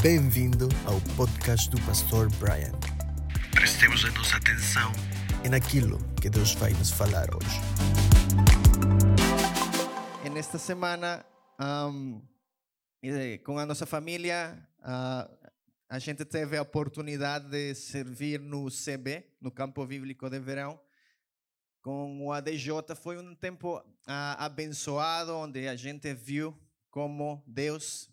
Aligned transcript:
Bem-vindo 0.00 0.68
ao 0.86 1.00
podcast 1.16 1.68
do 1.68 1.80
Pastor 1.82 2.28
Brian. 2.36 2.70
Prestemos 3.50 4.04
a 4.04 4.10
nossa 4.12 4.36
atenção 4.36 4.92
É 5.44 5.48
naquilo 5.48 5.98
que 6.22 6.30
Deus 6.30 6.54
vai 6.54 6.70
nos 6.74 6.92
falar 6.92 7.26
hoje. 7.34 7.58
Nesta 10.32 10.56
semana, 10.56 11.26
um, 11.60 12.22
com 13.42 13.58
a 13.58 13.66
nossa 13.66 13.86
família, 13.86 14.64
ah, 14.82 15.28
a 15.88 15.98
gente 15.98 16.24
teve 16.24 16.56
a 16.56 16.62
oportunidade 16.62 17.48
de 17.50 17.74
servir 17.74 18.38
no 18.38 18.68
CB, 18.70 19.26
no 19.40 19.50
Campo 19.50 19.84
Bíblico 19.84 20.30
de 20.30 20.38
Verão, 20.38 20.78
com 21.82 22.24
o 22.24 22.32
ADJ. 22.32 22.94
Foi 22.94 23.18
um 23.18 23.34
tempo 23.34 23.82
ah, 24.06 24.44
abençoado, 24.44 25.34
onde 25.34 25.66
a 25.66 25.74
gente 25.74 26.14
viu 26.14 26.56
como 26.88 27.42
Deus 27.48 28.08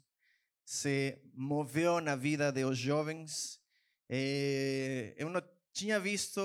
se 0.66 1.22
moveu 1.36 2.02
na 2.02 2.16
vida 2.16 2.52
dos 2.52 2.78
jovens. 2.78 3.62
Eh, 4.10 5.14
eu 5.16 5.30
não 5.30 5.42
tinha 5.72 6.00
visto 6.00 6.42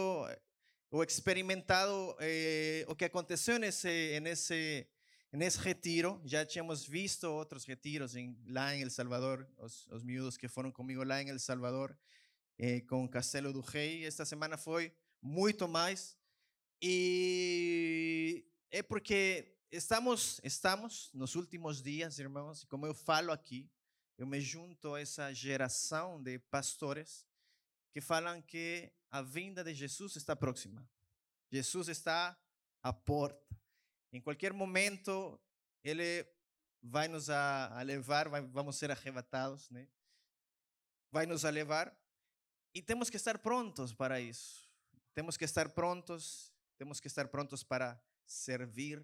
ou 0.91 1.02
experimentado 1.02 2.16
eh, 2.20 2.84
o 2.87 2.95
que 2.95 3.06
aconteceu 3.06 3.59
nesse, 3.59 4.20
nesse, 4.20 4.87
nesse 5.33 5.59
retiro. 5.59 6.20
Já 6.24 6.45
tínhamos 6.45 6.87
visto 6.87 7.24
outros 7.24 7.65
retiros 7.65 8.15
em, 8.15 8.37
lá 8.46 8.74
em 8.74 8.83
El 8.83 8.91
Salvador, 8.91 9.48
os, 9.56 9.87
os 9.87 10.02
miúdos 10.02 10.37
que 10.37 10.48
foram 10.48 10.71
comigo 10.71 11.02
lá 11.02 11.23
em 11.23 11.30
El 11.30 11.38
Salvador, 11.38 11.96
eh, 12.59 12.80
com 12.82 13.09
Castelo 13.09 13.52
do 13.55 13.60
Rei. 13.60 14.05
Esta 14.05 14.27
semana 14.27 14.59
foi 14.59 14.93
muito 15.23 15.66
mais. 15.66 16.18
E 16.82 18.45
é 18.71 18.82
porque 18.82 19.57
estamos, 19.71 20.41
estamos 20.45 21.10
nos 21.15 21.34
últimos 21.37 21.80
dias, 21.80 22.18
irmãos, 22.18 22.62
e 22.62 22.66
como 22.66 22.87
eu 22.87 22.95
falo 22.95 23.32
aqui, 23.32 23.71
eu 24.20 24.27
me 24.27 24.38
junto 24.38 24.95
a 24.95 25.01
essa 25.01 25.33
geração 25.33 26.23
de 26.23 26.38
pastores 26.38 27.26
que 27.90 28.02
falam 28.02 28.43
que 28.43 28.93
a 29.10 29.23
vinda 29.23 29.65
de 29.65 29.73
Jesus 29.73 30.15
está 30.15 30.37
próxima. 30.37 30.87
Jesus 31.51 31.88
está 31.88 32.38
à 32.82 32.93
porta. 32.93 33.59
Em 34.12 34.21
qualquer 34.21 34.52
momento, 34.52 35.40
ele 35.82 36.30
vai 36.82 37.09
nos 37.09 37.30
a, 37.30 37.79
a 37.79 37.80
levar, 37.80 38.29
vai, 38.29 38.43
vamos 38.43 38.77
ser 38.77 38.90
arrebatados, 38.90 39.71
né? 39.71 39.88
Vai 41.10 41.24
nos 41.24 41.46
a 41.46 41.51
levar 41.51 41.99
e 42.74 42.82
temos 42.82 43.09
que 43.09 43.16
estar 43.16 43.38
prontos 43.38 43.95
para 43.95 44.21
isso. 44.21 44.71
Temos 45.15 45.38
que 45.38 45.46
estar 45.46 45.71
prontos, 45.71 46.52
temos 46.77 47.01
que 47.01 47.07
estar 47.07 47.27
prontos 47.29 47.62
para 47.62 47.99
servir, 48.27 49.02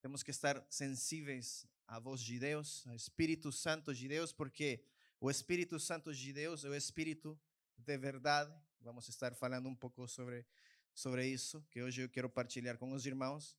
temos 0.00 0.22
que 0.22 0.30
estar 0.30 0.66
sensíveis 0.70 1.68
à 1.88 1.98
voz 1.98 2.20
de 2.20 2.38
Deus, 2.38 2.86
ao 2.86 2.94
Espírito 2.94 3.50
Santo 3.50 3.94
de 3.94 4.06
Deus, 4.06 4.30
porque 4.30 4.84
o 5.18 5.30
Espírito 5.30 5.80
Santo 5.80 6.14
de 6.14 6.32
Deus 6.34 6.64
é 6.64 6.68
o 6.68 6.74
Espírito 6.74 7.36
de 7.76 7.96
verdade. 7.96 8.54
Vamos 8.80 9.08
estar 9.08 9.34
falando 9.34 9.68
um 9.68 9.74
pouco 9.74 10.06
sobre, 10.06 10.46
sobre 10.94 11.26
isso, 11.26 11.66
que 11.70 11.82
hoje 11.82 12.02
eu 12.02 12.08
quero 12.08 12.28
partilhar 12.28 12.76
com 12.76 12.92
os 12.92 13.06
irmãos. 13.06 13.56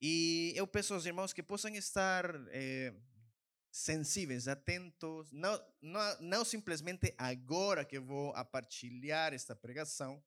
E 0.00 0.54
eu 0.56 0.66
peço 0.66 0.94
aos 0.94 1.04
irmãos 1.04 1.34
que 1.34 1.42
possam 1.42 1.72
estar 1.74 2.24
eh, 2.48 2.94
sensíveis, 3.70 4.48
atentos, 4.48 5.30
não, 5.30 5.62
não, 5.82 6.20
não 6.20 6.44
simplesmente 6.46 7.14
agora 7.18 7.84
que 7.84 7.98
eu 7.98 8.02
vou 8.02 8.32
a 8.34 8.42
partilhar 8.42 9.34
esta 9.34 9.54
pregação, 9.54 10.24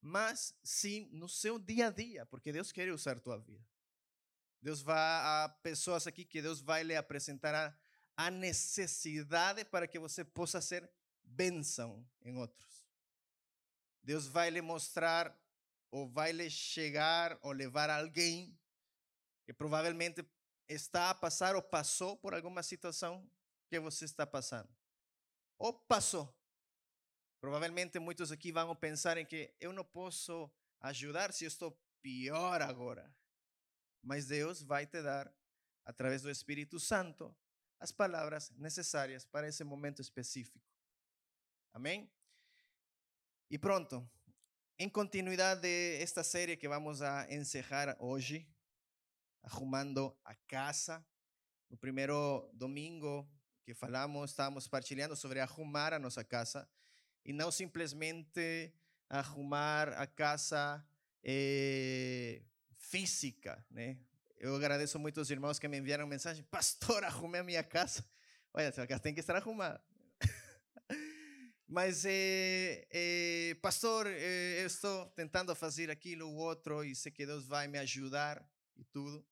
mas 0.00 0.52
sim 0.64 1.08
no 1.12 1.28
seu 1.28 1.60
dia 1.60 1.86
a 1.86 1.90
dia, 1.90 2.26
porque 2.26 2.52
Deus 2.52 2.72
quer 2.72 2.92
usar 2.92 3.20
tua 3.20 3.38
vida. 3.38 3.71
Deus 4.62 4.80
vai 4.80 4.96
a 4.96 5.48
pessoas 5.60 6.06
aqui 6.06 6.24
que 6.24 6.40
Deus 6.40 6.60
vai 6.60 6.84
lhe 6.84 6.94
apresentar 6.94 7.52
a, 7.52 7.76
a 8.16 8.30
necessidade 8.30 9.64
para 9.64 9.88
que 9.88 9.98
você 9.98 10.24
possa 10.24 10.60
ser 10.60 10.88
bênção 11.24 12.08
em 12.22 12.36
outros. 12.36 12.86
Deus 14.02 14.26
vai 14.26 14.50
lhe 14.50 14.60
mostrar 14.60 15.36
ou 15.90 16.08
vai 16.08 16.30
lhe 16.30 16.48
chegar 16.48 17.36
ou 17.42 17.50
levar 17.50 17.90
alguém 17.90 18.56
que 19.44 19.52
provavelmente 19.52 20.24
está 20.68 21.10
a 21.10 21.14
passar 21.14 21.56
ou 21.56 21.62
passou 21.62 22.16
por 22.16 22.32
alguma 22.32 22.62
situação 22.62 23.28
que 23.68 23.80
você 23.80 24.04
está 24.04 24.24
passando. 24.24 24.68
Ou 25.58 25.72
passou. 25.72 26.32
Provavelmente 27.40 27.98
muitos 27.98 28.30
aqui 28.30 28.52
vão 28.52 28.76
pensar 28.76 29.18
em 29.18 29.26
que 29.26 29.52
eu 29.60 29.72
não 29.72 29.84
posso 29.84 30.48
ajudar 30.80 31.32
se 31.32 31.44
eu 31.44 31.48
estou 31.48 31.76
pior 32.00 32.62
agora. 32.62 33.12
Mas 34.02 34.26
Deus 34.26 34.62
vai 34.62 34.86
te 34.86 35.00
dar, 35.00 35.32
através 35.84 36.22
do 36.22 36.30
Espírito 36.30 36.80
Santo, 36.80 37.34
as 37.78 37.92
palavras 37.92 38.50
necessárias 38.56 39.24
para 39.24 39.48
esse 39.48 39.64
momento 39.64 40.02
específico. 40.02 40.60
Amém? 41.72 42.10
E 43.48 43.58
pronto. 43.58 44.08
Em 44.78 44.88
continuidade 44.88 45.60
de 45.62 46.02
esta 46.02 46.24
série 46.24 46.56
que 46.56 46.68
vamos 46.68 47.02
a 47.02 47.32
encerrar 47.32 47.96
hoje, 48.00 48.48
arrumando 49.42 50.16
a 50.24 50.34
casa. 50.34 51.04
No 51.70 51.76
primeiro 51.76 52.50
domingo 52.52 53.28
que 53.64 53.74
falamos, 53.74 54.30
estávamos 54.30 54.66
partilhando 54.66 55.14
sobre 55.14 55.40
arrumar 55.40 55.92
a 55.92 55.98
nossa 55.98 56.24
casa 56.24 56.68
e 57.24 57.32
não 57.32 57.50
simplesmente 57.50 58.72
arrumar 59.08 59.90
a 59.90 60.06
casa 60.06 60.84
eh, 61.22 62.42
física, 62.92 63.64
né? 63.70 63.96
Eu 64.38 64.54
agradeço 64.54 64.98
muito 64.98 65.18
aos 65.18 65.30
irmãos 65.30 65.58
que 65.58 65.66
me 65.66 65.78
enviaram 65.78 66.06
mensagem, 66.06 66.44
pastor, 66.44 67.02
arrumei 67.04 67.40
a 67.40 67.44
minha 67.44 67.64
casa. 67.64 68.04
Olha, 68.52 68.68
a 68.68 68.86
casa 68.86 69.00
tem 69.00 69.14
que 69.14 69.20
estar 69.20 69.34
arrumada. 69.34 69.82
Mas, 71.66 72.04
eh, 72.04 72.86
eh, 72.90 73.56
pastor, 73.62 74.06
eh, 74.06 74.60
eu 74.60 74.66
estou 74.66 75.06
tentando 75.16 75.54
fazer 75.54 75.90
aquilo 75.90 76.28
ou 76.28 76.34
outro 76.34 76.84
e 76.84 76.94
sei 76.94 77.10
que 77.10 77.24
Deus 77.24 77.46
vai 77.46 77.66
me 77.66 77.78
ajudar 77.78 78.46
e 78.76 78.84
tudo. 78.84 79.24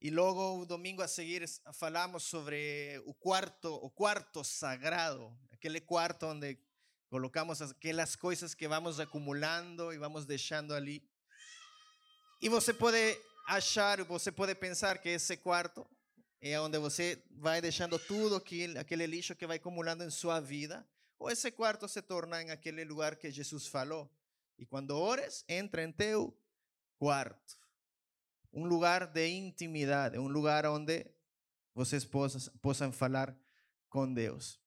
E 0.00 0.08
logo 0.08 0.60
o 0.60 0.64
domingo 0.64 1.02
a 1.02 1.08
seguir 1.08 1.44
falamos 1.74 2.22
sobre 2.22 3.02
o 3.04 3.12
quarto, 3.14 3.74
o 3.74 3.90
quarto 3.90 4.44
sagrado, 4.44 5.36
aquele 5.50 5.80
quarto 5.80 6.26
onde 6.26 6.56
colocamos 7.08 7.60
aquelas 7.60 8.14
coisas 8.14 8.54
que 8.54 8.68
vamos 8.68 9.00
acumulando 9.00 9.92
e 9.92 9.98
vamos 9.98 10.24
deixando 10.24 10.72
ali. 10.72 11.02
E 12.40 12.48
você 12.48 12.72
pode 12.72 12.96
achar, 13.46 14.02
você 14.04 14.30
pode 14.30 14.54
pensar 14.54 14.98
que 14.98 15.08
esse 15.08 15.36
quarto 15.36 15.86
é 16.40 16.60
onde 16.60 16.78
você 16.78 17.22
vai 17.30 17.60
deixando 17.60 17.98
tudo 17.98 18.36
aquele, 18.36 18.78
aquele 18.78 19.06
lixo 19.06 19.34
que 19.34 19.46
vai 19.46 19.56
acumulando 19.56 20.04
em 20.04 20.10
sua 20.10 20.38
vida, 20.38 20.86
ou 21.18 21.28
esse 21.30 21.50
quarto 21.50 21.88
se 21.88 22.00
torna 22.00 22.40
em 22.42 22.50
aquele 22.50 22.84
lugar 22.84 23.16
que 23.16 23.30
Jesus 23.30 23.66
falou. 23.66 24.08
E 24.56 24.64
quando 24.64 24.90
ores, 24.96 25.44
entra 25.48 25.82
em 25.82 25.90
teu 25.90 26.36
quarto. 26.96 27.58
Um 28.52 28.64
lugar 28.64 29.06
de 29.06 29.26
intimidade, 29.26 30.18
um 30.18 30.28
lugar 30.28 30.64
onde 30.66 31.06
vocês 31.74 32.04
possam, 32.04 32.52
possam 32.60 32.92
falar 32.92 33.36
com 33.88 34.12
Deus. 34.12 34.60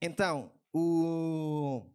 Então, 0.00 0.52
o, 0.72 1.86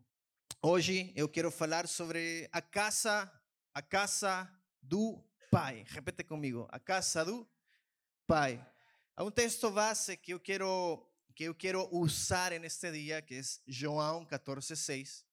hoje 0.62 1.14
eu 1.16 1.30
quero 1.30 1.52
falar 1.52 1.88
sobre 1.88 2.50
a 2.52 2.62
casa, 2.62 3.32
a 3.74 3.82
casa 3.82 4.50
do 4.82 5.24
Pai. 5.52 5.86
Repete 5.88 6.24
comigo, 6.24 6.68
a 6.72 6.80
casa 6.80 7.24
do 7.24 7.48
Pai. 8.26 8.66
Há 9.16 9.24
um 9.24 9.32
texto 9.32 9.72
base 9.72 10.18
que 10.18 10.34
eu 10.34 10.40
quero 10.40 11.04
que 11.36 11.44
eu 11.44 11.54
quero 11.54 11.88
usar 11.96 12.52
neste 12.60 12.92
dia, 12.92 13.22
que 13.22 13.36
é 13.36 13.42
João 13.68 14.26
14:6. 14.26 15.24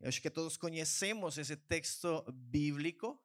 Eu 0.00 0.08
acho 0.08 0.22
que 0.22 0.30
todos 0.30 0.56
conhecemos 0.56 1.36
esse 1.36 1.56
texto 1.56 2.24
bíblico. 2.32 3.20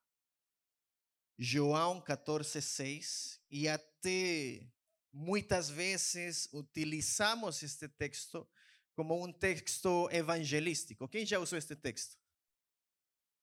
João 1.38 2.02
14:6 2.02 3.40
e 3.50 3.67
até 3.67 4.67
muitas 5.14 5.70
vezes 5.70 6.50
utilizamos 6.52 7.62
este 7.62 7.88
texto 7.88 8.47
como 8.96 9.22
um 9.22 9.32
texto 9.32 10.09
evangelístico. 10.12 11.08
Quem 11.08 11.26
já 11.26 11.38
usou 11.38 11.58
este 11.58 11.76
texto? 11.76 12.18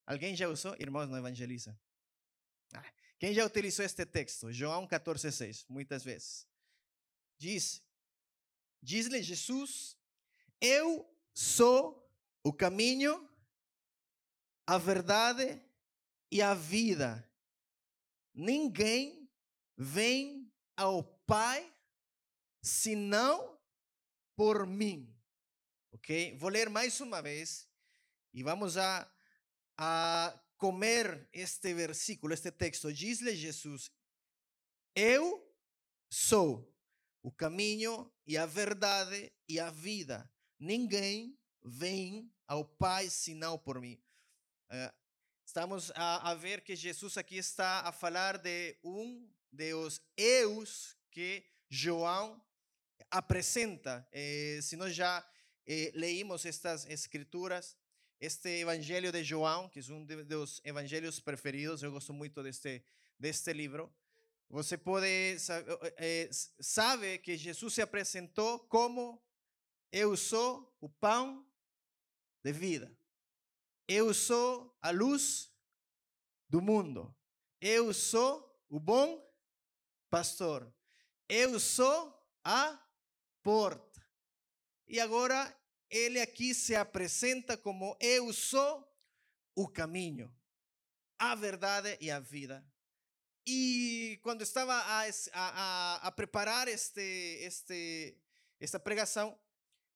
Alguém 0.07 0.35
já 0.35 0.49
usou? 0.49 0.75
Irmãos, 0.81 1.09
não 1.09 1.19
evangeliza. 1.19 1.79
Ah, 2.75 2.93
quem 3.19 3.35
já 3.35 3.45
utilizou 3.45 3.85
este 3.85 4.05
texto? 4.07 4.51
João 4.51 4.89
14,6, 4.89 5.67
muitas 5.69 6.03
vezes. 6.03 6.47
Diz, 7.39 7.83
diz-lhe 8.83 9.23
Jesus, 9.23 9.97
eu 10.61 11.09
sou 11.35 12.11
o 12.43 12.53
caminho, 12.53 13.29
a 14.67 14.79
verdade 14.79 15.63
e 16.31 16.41
a 16.41 16.55
vida. 16.55 17.29
Ninguém 18.35 19.29
vem 19.77 20.51
ao 20.77 21.05
Pai 21.27 21.73
senão 22.63 23.59
por 24.35 24.67
mim. 24.67 25.12
Ok? 26.03 26.37
Vou 26.37 26.51
ler 26.51 26.69
mais 26.69 27.01
uma 27.01 27.23
vez 27.23 27.69
e 28.35 28.43
vamos 28.43 28.77
a, 28.77 29.09
a 29.79 30.37
comer 30.57 31.29
este 31.33 31.73
versículo, 31.73 32.35
este 32.35 32.51
texto. 32.51 32.93
Diz-lhe 32.93 33.37
Jesus: 33.37 33.89
Eu 34.97 35.49
sou 36.11 36.77
o 37.23 37.31
caminho 37.31 38.13
e 38.27 38.37
a 38.37 38.47
verdade 38.47 39.33
e 39.49 39.61
a 39.61 39.71
vida. 39.71 40.29
Ninguém 40.59 41.39
vem 41.63 42.29
ao 42.49 42.65
Pai 42.65 43.09
senão 43.09 43.57
por 43.57 43.81
mim. 43.81 44.03
Eh, 44.71 44.93
estamos 45.47 45.93
a, 45.95 46.33
a 46.33 46.35
ver 46.35 46.65
que 46.65 46.75
Jesus 46.75 47.17
aqui 47.17 47.37
está 47.37 47.83
a 47.83 47.93
falar 47.93 48.39
de 48.39 48.77
um 48.83 49.31
dos 49.53 50.03
eus 50.17 50.97
que 51.13 51.45
João 51.71 52.45
apresenta. 53.09 54.05
Eh, 54.11 54.59
se 54.61 54.75
nós 54.75 54.97
já 54.97 55.25
eh, 55.67 55.93
leímos 55.95 56.45
estas 56.45 56.87
escrituras, 56.87 57.77
este 58.21 58.61
evangelho 58.61 59.11
de 59.11 59.25
João, 59.25 59.69
que 59.69 59.81
é 59.81 59.83
um 59.93 60.05
dos 60.05 60.61
evangelhos 60.65 61.21
preferidos, 61.21 61.83
eu 61.83 61.91
gosto 61.91 62.13
muito 62.13 62.43
deste, 62.43 62.85
deste 63.19 63.53
livro. 63.53 63.93
Você 64.49 64.77
pode 64.77 65.07
eh, 65.97 66.29
sabe 66.61 67.19
que 67.19 67.37
Jesus 67.37 67.75
se 67.75 67.83
apresentou 67.83 68.61
como 68.61 69.23
eu 69.91 70.17
sou 70.17 70.75
o 70.81 70.89
pão 70.89 71.47
de 72.43 72.53
vida. 72.53 72.95
Eu 73.89 74.15
sou 74.15 74.77
a 74.81 74.91
luz 74.91 75.53
do 76.49 76.63
mundo. 76.63 77.15
Eu 77.61 77.93
sou 77.93 78.59
o 78.69 78.79
bom 78.81 79.23
pastor. 80.09 80.73
Eu 81.29 81.59
sou 81.59 82.15
a 82.45 82.79
porta. 83.43 83.92
E 84.93 85.01
agora 85.01 85.59
ele 85.89 86.21
aqui 86.21 86.55
se 86.55 86.77
apresenta 86.77 87.57
como 87.57 87.97
eu 87.99 88.31
sou 88.31 88.87
o 89.57 89.67
caminho, 89.67 90.31
a 91.19 91.35
verdade 91.35 91.97
e 91.99 92.11
a 92.11 92.21
vida. 92.21 92.63
E 93.47 94.21
quando 94.23 94.43
estava 94.43 94.75
a, 94.75 95.05
a- 95.33 95.97
a 96.07 96.13
preparar 96.13 96.69
este, 96.69 97.01
este, 97.41 98.19
esta 98.61 98.79
pregação, 98.79 99.35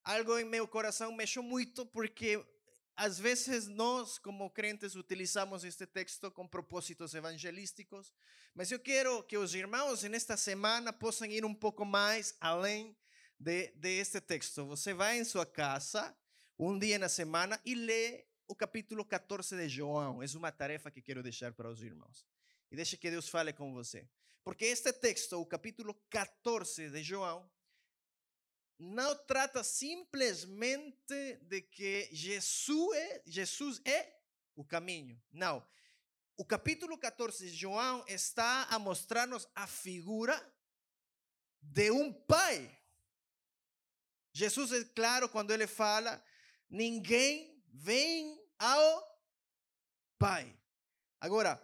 algo 0.02 0.38
em 0.38 0.46
meu 0.46 0.66
coração 0.66 1.12
mexeu 1.12 1.42
muito 1.42 1.84
porque 1.84 2.42
às 2.96 3.18
vezes 3.18 3.66
nós, 3.66 4.18
como 4.18 4.48
crentes, 4.48 4.94
utilizamos 4.94 5.62
este 5.62 5.86
texto 5.86 6.30
com 6.30 6.48
propósitos 6.48 7.12
evangelísticos, 7.14 8.14
mas 8.54 8.70
eu 8.72 8.80
quero 8.80 9.22
que 9.24 9.36
os 9.36 9.54
irmãos 9.54 10.02
nesta 10.04 10.38
semana 10.38 10.90
possam 10.90 11.26
ir 11.28 11.44
um 11.44 11.54
pouco 11.54 11.84
mais 11.84 12.34
além 12.40 12.96
de, 13.38 13.68
de 13.76 13.88
este 13.98 14.20
texto. 14.20 14.66
Você 14.66 14.94
vai 14.94 15.18
em 15.18 15.24
sua 15.24 15.46
casa 15.46 16.16
um 16.58 16.78
dia 16.78 16.98
na 16.98 17.08
semana 17.08 17.60
e 17.64 17.74
lê 17.74 18.26
o 18.48 18.54
capítulo 18.54 19.04
14 19.04 19.56
de 19.56 19.68
João. 19.68 20.22
É 20.22 20.26
uma 20.34 20.52
tarefa 20.52 20.90
que 20.90 21.02
quero 21.02 21.22
deixar 21.22 21.52
para 21.52 21.68
os 21.68 21.82
irmãos. 21.82 22.26
E 22.70 22.76
deixe 22.76 22.96
que 22.96 23.10
Deus 23.10 23.28
fale 23.28 23.52
com 23.52 23.72
você. 23.72 24.08
Porque 24.42 24.64
este 24.64 24.92
texto, 24.92 25.40
o 25.40 25.46
capítulo 25.46 25.94
14 26.08 26.90
de 26.90 27.02
João, 27.02 27.50
não 28.78 29.16
trata 29.26 29.64
simplesmente 29.64 31.36
de 31.42 31.62
que 31.62 32.08
Jesus 32.12 32.96
é, 32.96 33.22
Jesus 33.26 33.80
é 33.84 34.20
o 34.54 34.64
caminho. 34.64 35.20
Não. 35.32 35.66
O 36.36 36.44
capítulo 36.44 36.98
14 36.98 37.50
de 37.50 37.56
João 37.56 38.04
está 38.06 38.64
a 38.64 38.78
mostrar-nos 38.78 39.48
a 39.54 39.66
figura 39.66 40.54
de 41.62 41.90
um 41.90 42.12
pai. 42.12 42.70
Jesus 44.36 44.70
é 44.70 44.84
claro 44.84 45.30
quando 45.30 45.50
ele 45.50 45.66
fala: 45.66 46.22
ninguém 46.68 47.58
vem 47.72 48.38
ao 48.58 49.22
pai. 50.18 50.54
Agora, 51.18 51.58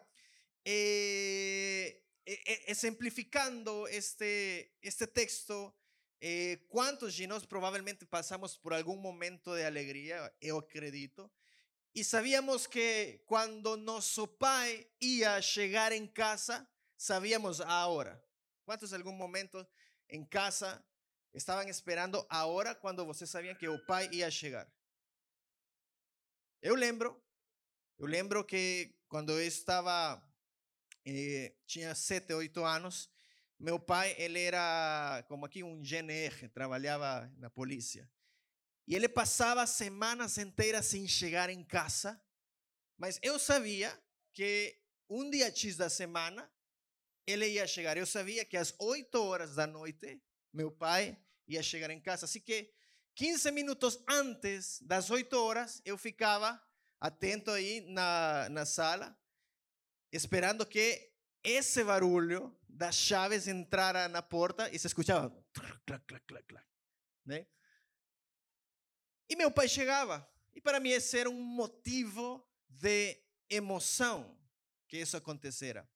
eh, 0.64 2.00
eh, 2.24 2.40
eh, 2.46 2.70
exemplificando 2.70 3.86
este, 3.88 4.72
este 4.80 5.06
texto, 5.06 5.74
eh, 6.18 6.60
quantos 6.70 7.12
de 7.12 7.26
nós 7.26 7.44
provavelmente 7.44 8.06
passamos 8.06 8.56
por 8.56 8.72
algum 8.72 8.96
momento 8.96 9.54
de 9.54 9.64
alegria, 9.66 10.34
eu 10.40 10.56
acredito, 10.56 11.30
e 11.94 12.02
sabíamos 12.02 12.66
que 12.66 13.20
quando 13.26 13.76
nosso 13.76 14.26
pai 14.26 14.88
ia 14.98 15.42
chegar 15.42 15.92
em 15.92 16.06
casa, 16.06 16.66
sabíamos 16.96 17.60
a 17.60 17.86
hora. 17.86 18.24
Quantos 18.64 18.94
algum 18.94 19.12
momento 19.12 19.66
em 20.08 20.24
casa 20.24 20.82
estavam 21.34 21.68
esperando 21.68 22.24
a 22.28 22.46
hora 22.46 22.74
quando 22.74 23.04
você 23.04 23.26
sabia 23.26 23.54
que 23.54 23.68
o 23.68 23.84
pai 23.86 24.08
ia 24.12 24.30
chegar? 24.30 24.70
Eu 26.60 26.74
lembro, 26.74 27.20
eu 27.98 28.06
lembro 28.06 28.44
que 28.44 28.94
quando 29.08 29.32
eu 29.32 29.46
estava, 29.46 30.22
eh, 31.04 31.54
tinha 31.66 31.94
sete, 31.94 32.32
oito 32.32 32.64
anos, 32.64 33.10
meu 33.58 33.78
pai, 33.78 34.14
ele 34.18 34.40
era 34.40 35.24
como 35.28 35.46
aqui 35.46 35.62
um 35.62 35.82
GNR, 35.82 36.48
trabalhava 36.48 37.32
na 37.38 37.48
polícia. 37.48 38.10
E 38.86 38.94
ele 38.94 39.08
passava 39.08 39.66
semanas 39.66 40.38
inteiras 40.38 40.86
sem 40.86 41.06
chegar 41.06 41.48
em 41.48 41.64
casa, 41.64 42.20
mas 42.98 43.18
eu 43.22 43.38
sabia 43.38 43.96
que 44.32 44.76
um 45.08 45.30
dia 45.30 45.54
X 45.54 45.76
da 45.76 45.88
semana 45.88 46.50
ele 47.26 47.46
ia 47.48 47.66
chegar. 47.66 47.96
Eu 47.96 48.06
sabia 48.06 48.44
que 48.44 48.56
às 48.56 48.74
8 48.78 49.14
horas 49.22 49.54
da 49.54 49.66
noite 49.66 50.20
meu 50.52 50.70
pai 50.70 51.18
ia 51.46 51.62
chegar 51.62 51.90
em 51.90 52.00
casa. 52.00 52.24
Assim 52.26 52.40
que 52.40 52.72
15 53.14 53.50
minutos 53.50 54.02
antes 54.08 54.80
das 54.82 55.10
8 55.10 55.32
horas 55.34 55.82
eu 55.84 55.98
ficava 55.98 56.60
atento 57.00 57.50
aí 57.50 57.80
na, 57.80 58.48
na 58.48 58.64
sala, 58.64 59.18
esperando 60.12 60.64
que 60.64 61.12
esse 61.42 61.82
barulho 61.82 62.56
das 62.68 62.94
chaves 62.94 63.48
entrara 63.48 64.08
na 64.08 64.22
porta 64.22 64.70
e 64.70 64.78
se 64.78 64.86
escutava. 64.86 65.30
Clac, 65.52 65.80
clac, 65.84 66.04
clac, 66.06 66.46
clac, 66.46 66.66
né? 67.24 67.46
E 69.28 69.36
meu 69.36 69.50
pai 69.50 69.68
chegava. 69.68 70.28
E 70.54 70.60
para 70.60 70.78
mim 70.78 70.90
esse 70.90 71.18
era 71.18 71.28
um 71.28 71.42
motivo 71.42 72.46
de 72.68 73.18
emoção 73.48 74.38
que 74.86 74.98
isso 74.98 75.16
acontecera. 75.16 75.88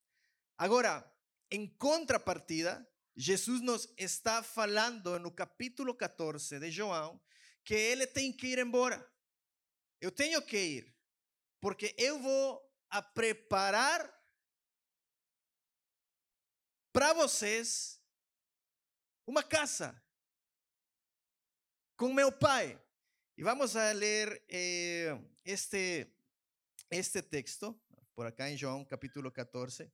Agora, 0.59 1.05
em 1.51 1.67
contrapartida, 1.67 2.87
Jesus 3.17 3.63
nos 3.63 3.89
está 3.97 4.43
falando 4.43 5.19
no 5.19 5.31
capítulo 5.31 5.95
14 5.95 6.59
de 6.59 6.71
João 6.71 7.21
que 7.65 7.75
ele 7.75 8.07
tem 8.07 8.33
que 8.33 8.49
ir 8.49 8.59
embora. 8.59 9.11
Eu 10.01 10.13
tenho 10.13 10.41
que 10.43 10.59
ir, 10.59 10.97
porque 11.61 11.95
eu 11.99 12.21
vou 12.21 12.63
a 12.91 13.01
preparar 13.01 14.15
para 16.93 17.13
vocês 17.15 18.01
uma 19.27 19.43
casa 19.43 20.01
com 21.97 22.13
meu 22.13 22.31
pai. 22.31 22.81
E 23.37 23.43
vamos 23.43 23.77
a 23.77 23.93
ler 23.93 24.45
eh, 24.49 25.19
este, 25.45 26.07
este 26.91 27.23
texto, 27.23 27.79
por 28.15 28.27
acá 28.27 28.49
em 28.49 28.57
João 28.57 28.85
capítulo 28.85 29.31
14, 29.31 29.93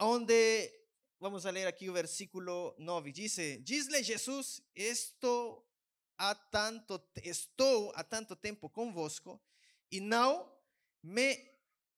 onde, 0.00 0.83
vamos 1.24 1.46
a 1.46 1.50
ler 1.50 1.66
aqui 1.66 1.88
o 1.88 1.92
versículo 1.94 2.74
9, 2.76 3.10
dice, 3.10 3.56
diz-lhe 3.62 4.02
Jesus, 4.02 4.60
estou 4.74 5.66
há 6.18 6.34
tanto, 6.34 7.02
estou 7.22 7.90
há 7.94 8.04
tanto 8.04 8.36
tempo 8.36 8.68
convosco 8.68 9.42
e 9.90 10.00
não 10.00 10.54
me 11.02 11.34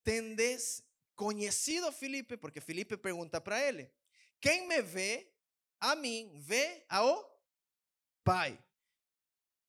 tendes 0.01 0.81
conhecido, 1.13 1.91
Felipe, 1.91 2.37
porque 2.37 2.61
Felipe 2.61 2.95
pergunta 2.95 3.41
para 3.41 3.61
ele, 3.61 3.91
quem 4.39 4.65
me 4.65 4.81
vê, 4.81 5.29
a 5.77 5.93
mim, 5.93 6.31
vê 6.39 6.85
ao 6.87 7.37
Pai. 8.23 8.57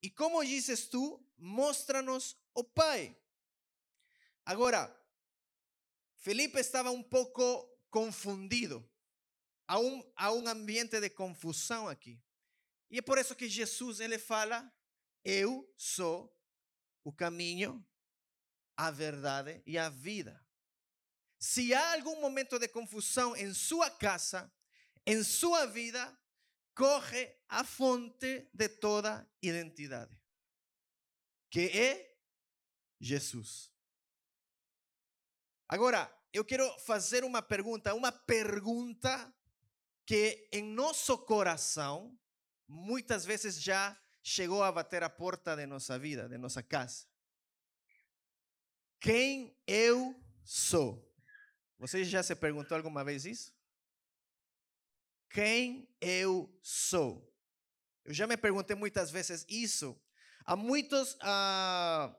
E 0.00 0.09
como 0.09 0.45
dizes 0.45 0.87
tu, 0.87 1.21
mostra-nos 1.37 2.37
o 2.55 2.62
Pai. 2.62 3.19
Agora, 4.45 4.97
Felipe 6.15 6.61
estava 6.61 6.93
um 6.93 7.03
pouco 7.03 7.69
confundido. 7.91 8.88
Há 9.69 9.79
um, 9.79 10.13
há 10.17 10.33
um 10.33 10.49
ambiente 10.49 10.99
de 10.99 11.11
confusão 11.11 11.87
aqui. 11.87 12.19
E 12.91 12.99
é 12.99 13.03
por 13.03 13.19
isso 13.19 13.37
que 13.37 13.51
Jesus 13.51 14.01
ele 14.01 14.19
fala: 14.19 14.75
Eu 15.23 15.71
sou 15.77 16.35
o 17.05 17.13
caminho, 17.13 17.87
a 18.75 18.91
verdade 18.91 19.63
e 19.67 19.77
a 19.77 19.91
vida. 19.91 20.43
Se 21.39 21.75
há 21.75 21.93
algum 21.93 22.19
momento 22.19 22.59
de 22.59 22.67
confusão 22.69 23.37
em 23.37 23.53
sua 23.53 23.91
casa, 23.91 24.51
em 25.07 25.23
sua 25.23 25.67
vida, 25.67 26.19
corre 26.75 27.37
a 27.47 27.63
fonte 27.63 28.49
de 28.55 28.69
toda 28.71 29.31
identidade, 29.43 30.19
que 31.51 31.69
é 31.79 32.17
Jesus. 32.99 33.71
Agora, 35.69 36.11
eu 36.33 36.43
quero 36.43 36.67
fazer 36.81 37.23
uma 37.23 37.43
pergunta, 37.43 37.95
uma 37.95 38.11
pergunta 38.11 39.35
que 40.09 40.49
em 40.50 40.62
nosso 40.62 41.19
coração 41.19 42.19
muitas 42.67 43.27
vezes 43.27 43.61
já 43.61 43.95
chegou 44.23 44.62
a 44.62 44.73
bater 44.73 45.03
a 45.03 45.11
porta 45.11 45.55
de 45.55 45.67
nossa 45.67 45.99
vida, 45.99 46.27
de 46.27 46.38
nossa 46.38 46.62
casa. 46.62 47.07
Quem 48.99 49.55
eu 49.67 50.19
sou? 50.43 51.07
Você 51.79 52.05
já 52.05 52.23
se 52.23 52.35
perguntou 52.35 52.75
alguma 52.75 53.05
vez 53.05 53.27
isso? 53.27 53.53
quem 55.31 55.88
eu 56.00 56.50
sou. 56.62 57.31
Eu 58.05 58.15
já 58.15 58.27
me 58.27 58.37
perguntei 58.37 58.75
muitas 58.75 59.11
vezes 59.11 59.45
isso. 59.49 60.00
Há 60.45 60.57
muitos 60.57 61.17
ah, 61.21 62.17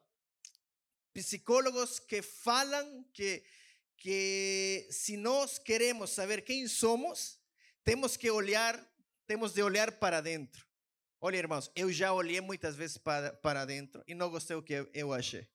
psicólogos 1.14 2.00
que 2.00 2.22
falam 2.22 3.04
que, 3.12 3.44
que 3.98 4.88
se 4.92 5.18
nós 5.18 5.58
queremos 5.58 6.12
saber 6.12 6.44
quem 6.44 6.68
somos, 6.68 7.39
temos 7.90 8.16
que 8.16 8.30
olhar, 8.30 8.80
temos 9.26 9.52
de 9.52 9.64
olhar 9.64 9.92
para 9.94 10.22
dentro. 10.22 10.64
Olha, 11.20 11.38
irmãos, 11.38 11.72
eu 11.76 11.92
já 11.92 12.14
olhei 12.14 12.40
muitas 12.40 12.76
vezes 12.76 13.00
para, 13.00 13.34
para 13.38 13.66
dentro 13.66 14.04
e 14.06 14.14
não 14.14 14.30
gostei 14.30 14.56
do 14.56 14.62
que 14.62 14.88
eu, 14.94 15.12
achei. 15.12 15.50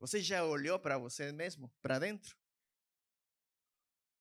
Você 0.00 0.22
já 0.22 0.42
olhou 0.46 0.78
para 0.78 0.96
você 0.96 1.30
mesmo, 1.30 1.70
para 1.82 1.98
dentro? 1.98 2.34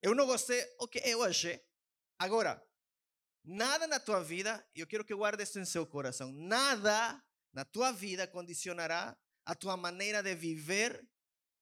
Eu 0.02 0.14
não 0.14 0.26
gostei 0.26 0.62
do 0.78 0.90
que 0.90 1.00
eu 1.06 1.24
achei. 1.24 1.66
Agora, 2.20 2.62
nada 3.46 3.88
na 3.88 3.98
tua 3.98 4.22
vida, 4.22 4.68
eu 4.76 4.86
quero 4.86 5.06
que 5.06 5.16
guarde 5.16 5.42
isso 5.42 5.58
em 5.58 5.64
seu 5.64 5.88
coração, 5.88 6.34
nada 6.34 7.24
na 7.54 7.64
tua 7.64 7.94
vida 7.94 8.28
condicionará 8.28 9.18
a 9.46 9.56
tua 9.56 9.78
maneira 9.78 10.22
de 10.22 10.36
viver 10.36 11.02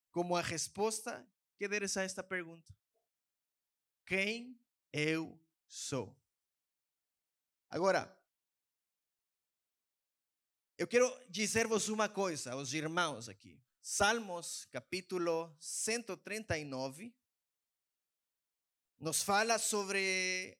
como 0.10 0.36
a 0.36 0.42
resposta 0.42 1.24
que 1.60 1.68
deres 1.68 1.96
a 1.96 2.02
esta 2.02 2.24
pergunta. 2.24 2.76
Quem 4.08 4.60
eu 4.92 5.40
sou? 5.70 6.18
Agora, 7.70 8.14
eu 10.78 10.88
quero 10.88 11.08
dizer-vos 11.30 11.88
uma 11.88 12.10
coisa, 12.10 12.54
aos 12.54 12.74
irmãos 12.74 13.30
aqui. 13.30 13.62
Salmos, 13.82 14.66
capítulo 14.66 15.56
139, 15.60 17.16
nos 19.00 19.22
fala 19.22 19.58
sobre 19.58 20.58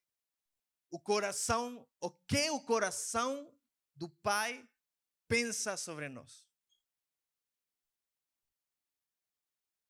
o 0.92 1.00
coração, 1.00 1.88
o 2.00 2.10
que 2.10 2.50
o 2.52 2.62
coração 2.62 3.54
do 3.96 4.08
Pai 4.08 4.68
pensa 5.28 5.76
sobre 5.76 6.08
nós. 6.08 6.48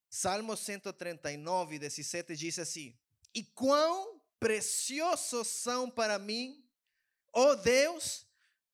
Salmo 0.10 0.58
139, 0.58 1.80
17 1.80 2.36
diz 2.36 2.58
assim: 2.58 2.98
E 3.34 3.44
quão 3.44 4.19
preciosos 4.39 5.48
são 5.48 5.89
para 5.89 6.17
mim, 6.17 6.65
ó 7.34 7.51
oh 7.51 7.55
Deus, 7.55 8.25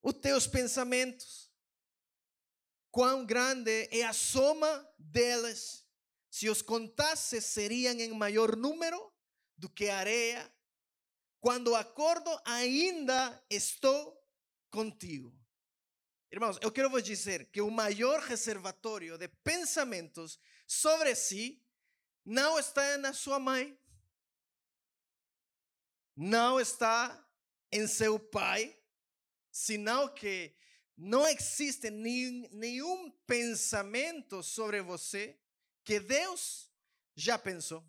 os 0.01 0.13
teus 0.13 0.47
pensamentos. 0.47 1.51
Quão 2.91 3.25
grande 3.25 3.89
é 3.91 4.03
a 4.03 4.13
soma 4.13 4.87
deles. 4.97 5.85
Se 6.29 6.49
os 6.49 6.61
contasse, 6.61 7.41
seriam 7.41 7.93
em 7.93 8.13
maior 8.13 8.55
número 8.55 9.11
do 9.57 9.69
que 9.69 9.89
areia. 9.89 10.49
Quando 11.41 11.75
acordo, 11.75 12.29
ainda 12.45 13.43
estou 13.49 14.17
contigo. 14.69 15.33
Irmãos, 16.31 16.57
eu 16.61 16.71
quero 16.71 16.89
vos 16.89 17.03
dizer 17.03 17.45
que 17.51 17.61
o 17.61 17.71
maior 17.71 18.19
reservatório 18.19 19.17
de 19.17 19.27
pensamentos 19.27 20.39
sobre 20.67 21.15
si 21.15 21.63
não 22.25 22.59
está 22.59 22.97
na 22.97 23.13
sua 23.13 23.39
mãe, 23.39 23.77
não 26.15 26.59
está 26.59 27.27
em 27.71 27.87
seu 27.87 28.17
pai, 28.17 28.77
senão 29.51 30.07
que 30.13 30.55
não 30.97 31.27
existe 31.27 31.89
nenhum, 31.89 33.11
pensamento 33.27 34.41
sobre 34.41 34.81
você 34.81 35.37
que 35.83 35.99
Deus 35.99 36.71
já 37.15 37.37
pensou. 37.37 37.83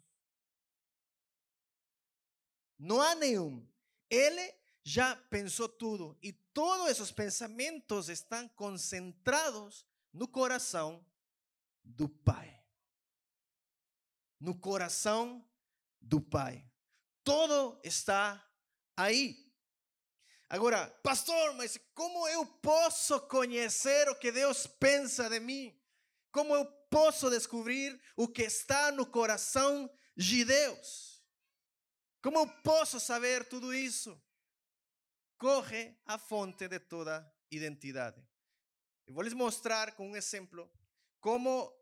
Não 2.79 3.01
há 3.01 3.15
nenhum. 3.15 3.67
Ele 4.11 4.55
já 4.83 5.17
pensou 5.17 5.69
tudo 5.69 6.17
e 6.23 6.33
todos 6.33 6.89
esses 6.91 7.11
pensamentos 7.11 8.09
estão 8.09 8.49
concentrados 8.51 9.87
no 10.13 10.29
coração 10.29 11.05
do 11.85 12.09
Pai. 12.09 12.63
No 14.41 14.59
coração 14.59 15.47
do 16.01 16.21
Pai. 16.21 16.69
Todo 17.27 17.79
está 17.85 18.43
aí. 18.97 19.53
Agora, 20.49 20.89
pastor, 21.03 21.53
mas 21.57 21.79
como 21.95 22.27
eu 22.29 22.47
posso 22.47 23.21
conhecer 23.29 24.09
o 24.09 24.15
que 24.15 24.33
Deus 24.33 24.67
pensa 24.67 25.29
de 25.29 25.41
mim? 25.41 25.79
Como 26.33 26.55
eu 26.55 26.65
posso 26.89 27.29
descobrir 27.29 28.01
o 28.17 28.27
que 28.27 28.45
está 28.45 28.91
no 28.91 29.05
coração 29.05 29.91
de 30.17 30.43
Deus? 30.43 31.23
Como 32.23 32.39
eu 32.39 32.47
posso 32.63 32.99
saber 32.99 33.47
tudo 33.47 33.75
isso? 33.75 34.19
corre 35.39 35.97
a 36.07 36.19
fonte 36.19 36.69
de 36.69 36.81
toda 36.81 37.31
identidade. 37.51 38.21
Eu 39.07 39.15
vou 39.15 39.23
lhes 39.23 39.33
mostrar 39.33 39.95
com 39.95 40.11
um 40.11 40.17
exemplo 40.17 40.71
como 41.21 41.73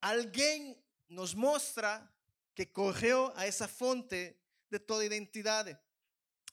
alguém 0.00 0.76
nos 1.08 1.34
mostra 1.34 2.08
que 2.54 2.66
correu 2.66 3.32
a 3.36 3.46
essa 3.46 3.66
fonte 3.66 4.36
de 4.70 4.78
toda 4.78 5.04
identidade. 5.04 5.76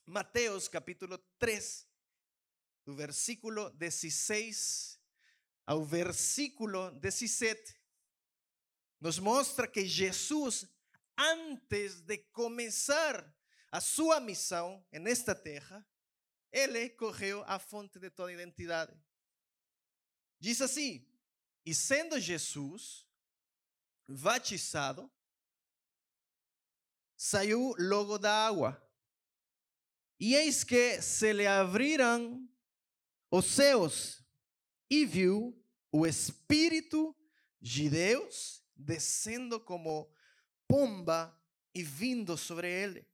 Mateus 0.05 0.67
capítulo 0.67 1.17
3, 1.37 1.87
do 2.85 2.95
versículo 2.95 3.69
16 3.71 4.99
ao 5.65 5.83
versículo 5.83 6.91
17, 6.91 7.79
nos 9.01 9.19
mostra 9.19 9.67
que 9.67 9.85
Jesus, 9.85 10.65
antes 11.17 12.01
de 12.01 12.17
começar 12.31 13.35
a 13.69 13.81
sua 13.81 14.19
missão 14.19 14.83
nesta 14.93 15.35
terra, 15.35 15.85
ele 16.51 16.89
correu 16.91 17.43
à 17.45 17.59
fonte 17.59 17.99
de 17.99 18.09
toda 18.09 18.31
identidade. 18.31 18.97
Diz 20.39 20.61
assim: 20.61 21.05
E 21.65 21.75
sendo 21.75 22.17
Jesus 22.19 23.05
batizado, 24.07 25.11
saiu 27.17 27.73
logo 27.79 28.19
da 28.19 28.47
água. 28.47 28.81
E 30.19 30.35
eis 30.35 30.63
que 30.63 31.01
se 31.01 31.33
lhe 31.33 31.45
abriram 31.45 32.47
os 33.31 33.45
céus 33.45 34.23
e 34.89 35.05
viu 35.05 35.59
o 35.91 36.05
Espírito 36.05 37.15
de 37.59 37.89
Deus 37.89 38.63
descendo 38.75 39.59
como 39.59 40.09
pomba 40.67 41.35
e 41.73 41.83
vindo 41.83 42.37
sobre 42.37 42.71
ele. 42.71 43.07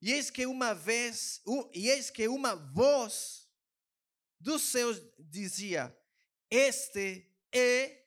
E 0.00 0.12
eis 0.12 0.30
que 0.30 0.46
uma 0.46 0.74
vez, 0.74 1.40
e 1.72 1.88
eis 1.88 2.10
que 2.10 2.26
uma 2.26 2.56
voz 2.56 3.48
dos 4.40 4.62
céus 4.62 5.00
dizia: 5.18 5.96
Este 6.50 7.30
é 7.52 8.04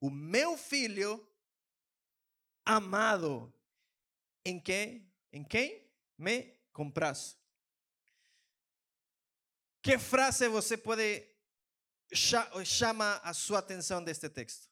o 0.00 0.10
meu 0.10 0.56
filho 0.56 1.24
amado, 2.64 3.54
em 4.48 4.58
quem, 4.58 5.06
em 5.30 5.44
quem 5.44 5.86
me 6.16 6.58
compras. 6.72 7.38
Que 9.82 9.98
frase 9.98 10.48
você 10.48 10.76
pode 10.76 11.28
chama 12.64 13.16
a 13.18 13.34
sua 13.34 13.58
atenção 13.58 14.02
deste 14.02 14.30
texto? 14.30 14.70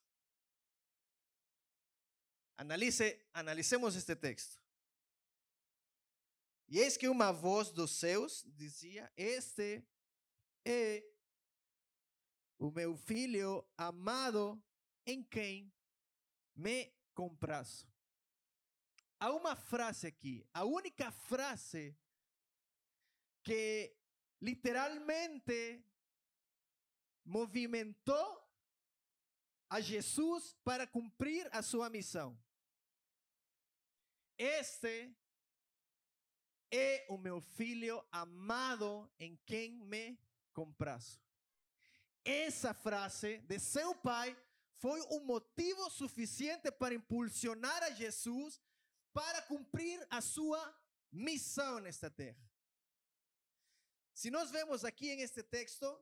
Analise, 2.56 3.23
analicemos 3.35 3.95
este 3.95 4.16
texto. 4.16 4.59
E 6.68 6.78
eis 6.78 6.97
que 6.97 7.09
uma 7.09 7.30
voz 7.30 7.71
dos 7.71 7.90
céus 7.99 8.42
dizia: 8.47 9.12
Este 9.14 9.87
é 10.64 11.06
o 12.59 12.71
meu 12.71 12.97
filho 12.97 13.62
amado 13.76 14.61
em 15.04 15.23
quem 15.23 15.71
me 16.54 16.90
comprazo. 17.14 17.87
Há 19.18 19.32
uma 19.32 19.56
frase 19.56 20.06
aqui, 20.06 20.46
a 20.52 20.64
única 20.64 21.11
frase 21.11 21.96
que 23.42 23.96
literalmente 24.40 25.82
movimentou 27.25 28.46
a 29.70 29.80
Jesus 29.80 30.54
para 30.62 30.87
cumprir 30.87 31.49
a 31.50 31.62
sua 31.62 31.88
missão. 31.88 32.38
Este 34.38 35.16
é 36.70 37.06
o 37.08 37.16
meu 37.16 37.40
filho 37.40 38.04
amado 38.12 39.11
em 39.18 39.35
quem 39.46 39.73
me 39.73 40.18
comprazo. 40.52 41.18
Essa 42.23 42.75
frase 42.75 43.38
de 43.38 43.58
seu 43.58 43.94
pai 43.94 44.37
foi 44.78 45.00
um 45.11 45.25
motivo 45.25 45.88
suficiente 45.90 46.70
para 46.70 46.94
impulsionar 46.94 47.82
a 47.82 47.90
Jesus 47.90 48.61
para 49.16 49.40
cumprir 49.40 50.06
a 50.11 50.20
sua 50.20 50.78
missão 51.11 51.80
nesta 51.80 52.11
terra. 52.11 52.46
Se 54.12 54.30
nós 54.30 54.50
vemos 54.50 54.85
aqui 54.85 55.08
em 55.08 55.23
este 55.23 55.42
texto, 55.42 55.99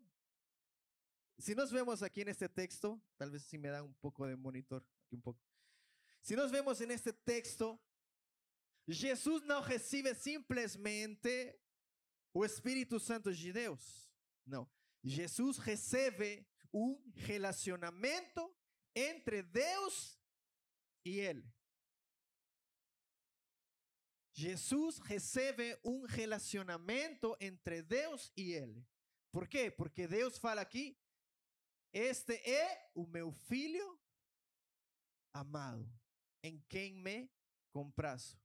se 1.38 1.54
nós 1.54 1.70
vemos 1.70 2.02
aqui 2.02 2.24
neste 2.24 2.48
texto, 2.48 3.00
talvez 3.16 3.44
si 3.44 3.56
me 3.56 3.70
dá 3.70 3.84
um 3.84 3.92
pouco 3.94 4.26
de 4.26 4.34
monitor, 4.34 4.84
aqui 5.06 5.14
um 5.14 5.20
pouco. 5.20 5.40
Se 6.22 6.34
nós 6.34 6.50
vemos 6.50 6.80
en 6.80 6.90
este 6.90 7.12
texto, 7.12 7.80
Jesus 8.88 9.44
não 9.44 9.62
recebe 9.62 10.12
simplesmente 10.16 11.56
o 12.32 12.44
Espírito 12.44 12.98
Santo 12.98 13.32
de 13.32 13.52
Deus. 13.52 14.10
Não. 14.44 14.68
Jesus 15.04 15.58
recebe 15.58 16.44
um 16.72 17.00
relacionamento 17.14 18.52
entre 18.92 19.40
Deus 19.40 20.18
e 21.04 21.20
ele. 21.20 21.48
Jesus 24.36 24.98
recebe 24.98 25.78
um 25.84 26.04
relacionamento 26.06 27.36
entre 27.40 27.82
Deus 27.82 28.32
e 28.36 28.52
ele. 28.52 28.84
Por 29.30 29.46
quê? 29.46 29.70
Porque 29.70 30.08
Deus 30.08 30.36
fala 30.38 30.60
aqui: 30.60 30.98
Este 31.92 32.34
é 32.34 32.90
o 32.96 33.06
meu 33.06 33.30
filho 33.30 34.00
amado, 35.32 35.88
em 36.42 36.60
quem 36.68 36.94
me 36.94 37.30
comprazo. 37.70 38.36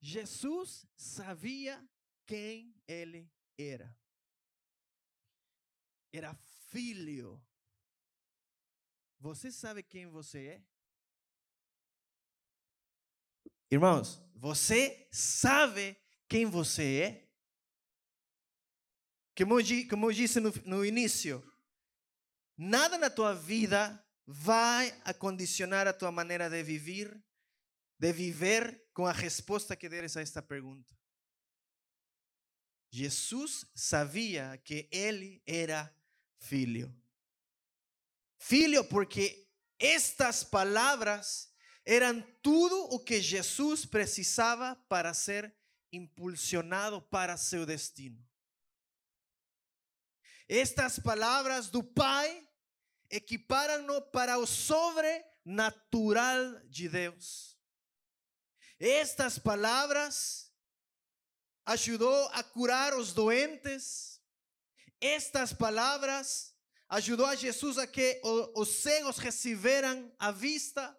Jesus 0.00 0.84
sabia 0.96 1.88
quem 2.26 2.74
ele 2.88 3.30
era. 3.56 3.96
Era 6.12 6.34
filho. 6.34 7.40
Você 9.20 9.52
sabe 9.52 9.84
quem 9.84 10.08
você 10.08 10.46
é? 10.46 10.69
Irmãos, 13.70 14.20
você 14.34 15.08
sabe 15.12 15.96
quem 16.28 16.44
você 16.44 17.00
é? 17.02 17.30
Como, 19.36 19.54
como 19.88 20.06
eu 20.06 20.12
disse 20.12 20.40
no, 20.40 20.50
no 20.64 20.84
início, 20.84 21.42
nada 22.56 22.98
na 22.98 23.08
tua 23.08 23.32
vida 23.32 24.04
vai 24.26 24.90
acondicionar 25.04 25.86
a 25.86 25.92
tua 25.92 26.10
maneira 26.10 26.50
de 26.50 26.62
viver, 26.62 27.22
de 27.98 28.12
viver 28.12 28.88
com 28.92 29.06
a 29.06 29.12
resposta 29.12 29.76
que 29.76 29.88
deres 29.88 30.16
a 30.16 30.20
esta 30.20 30.42
pergunta. 30.42 30.98
Jesus 32.90 33.64
sabia 33.74 34.60
que 34.64 34.88
ele 34.90 35.42
era 35.46 35.94
filho. 36.38 36.92
Filho, 38.36 38.84
porque 38.84 39.48
estas 39.78 40.42
palavras 40.42 41.49
eram 41.92 42.22
tudo 42.40 42.84
o 42.94 43.00
que 43.00 43.20
Jesus 43.20 43.84
precisava 43.84 44.76
para 44.88 45.12
ser 45.12 45.52
impulsionado 45.92 47.02
para 47.02 47.36
seu 47.36 47.66
destino. 47.66 48.24
Estas 50.48 51.00
palavras 51.00 51.68
do 51.68 51.82
Pai 51.82 52.48
equiparam-no 53.10 54.00
para 54.12 54.38
o 54.38 54.46
sobrenatural 54.46 55.24
de 56.68 56.88
Deus. 56.88 57.58
Estas 58.78 59.36
palavras 59.36 60.54
ajudou 61.66 62.28
a 62.28 62.44
curar 62.44 62.94
os 62.94 63.12
doentes. 63.12 64.22
Estas 65.00 65.52
palavras 65.52 66.54
ajudou 66.88 67.26
a 67.26 67.34
Jesus 67.34 67.78
a 67.78 67.86
que 67.86 68.20
os 68.54 68.68
cegos 68.80 69.18
receberam 69.18 70.14
a 70.20 70.30
vista. 70.30 70.96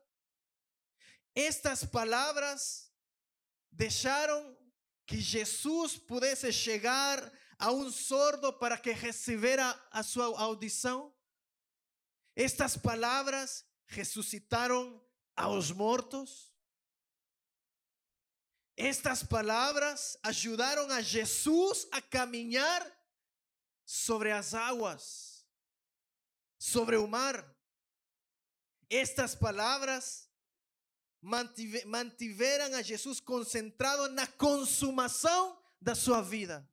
Estas 1.35 1.85
palavras 1.85 2.91
deixaram 3.71 4.57
que 5.05 5.19
Jesus 5.19 5.97
pudesse 5.97 6.51
chegar 6.51 7.31
a 7.57 7.71
um 7.71 7.91
sordo 7.91 8.51
para 8.53 8.77
que 8.77 8.91
recebera 8.91 9.69
a 9.91 10.03
sua 10.03 10.25
audição. 10.39 11.13
Estas 12.35 12.75
palavras 12.75 13.65
ressuscitaram 13.87 15.01
aos 15.35 15.71
mortos. 15.71 16.51
Estas 18.75 19.21
palavras 19.21 20.17
ajudaram 20.23 20.89
a 20.89 21.01
Jesus 21.01 21.87
a 21.91 22.01
caminhar 22.01 22.81
sobre 23.85 24.31
as 24.31 24.53
águas, 24.53 25.45
sobre 26.57 26.95
o 26.95 27.05
mar. 27.05 27.45
Estas 28.89 29.35
palavras 29.35 30.30
mantiveram 31.21 32.75
a 32.75 32.81
Jesus 32.81 33.19
concentrado 33.19 34.09
na 34.09 34.25
consumação 34.27 35.61
da 35.79 35.95
sua 35.95 36.21
vida 36.21 36.67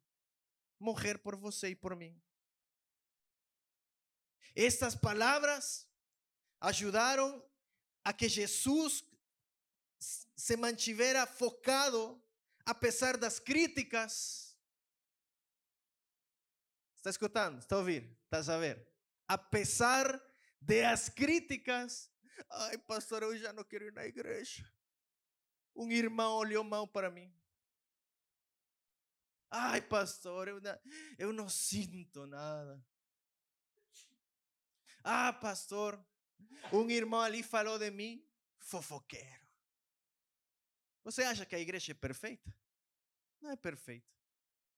morrer 0.79 1.19
por 1.19 1.37
você 1.37 1.69
e 1.69 1.75
por 1.75 1.97
mim. 1.97 2.21
Estas 4.55 4.95
palavras 4.95 5.87
ajudaram 6.61 7.45
a 8.05 8.13
que 8.13 8.29
Jesus 8.29 9.05
se 9.99 10.57
mantivera 10.57 11.27
focado 11.27 12.21
apesar 12.65 13.17
das 13.17 13.39
críticas. 13.39 14.57
Está 16.97 17.11
escutando? 17.11 17.59
Está 17.59 17.77
a 17.77 17.79
ouvir? 17.79 18.19
Está 18.25 18.55
a 18.55 18.59
ver? 18.59 18.87
Apesar 19.27 20.21
de 20.61 20.85
as 20.85 21.09
críticas, 21.09 22.08
ai 22.51 22.79
pastor, 22.79 23.23
eu 23.23 23.37
já 23.37 23.53
não 23.53 23.65
quero 23.65 23.87
ir 23.87 23.93
na 23.93 24.05
igreja. 24.05 24.65
Um 25.75 25.91
irmão 25.91 26.35
olhou 26.37 26.65
mal 26.65 26.87
para 26.87 27.11
mim. 27.11 27.33
Ai, 29.51 29.81
pastor, 29.81 30.49
eu 30.49 30.61
não, 30.61 30.81
eu 31.19 31.33
não 31.33 31.49
sinto 31.49 32.27
nada. 32.27 32.85
Ah, 35.03 35.33
pastor, 35.33 36.05
um 36.73 36.91
irmão 36.91 37.21
ali 37.21 37.43
falou 37.43 37.79
de 37.79 37.91
mim, 37.91 38.23
fofoqueiro. 38.59 39.49
Você 41.05 41.23
acha 41.23 41.47
que 41.47 41.55
a 41.55 41.59
igreja 41.59 41.93
é 41.93 41.95
perfeita? 41.95 42.53
Não 43.41 43.51
é 43.51 43.57
perfeita. 43.57 44.07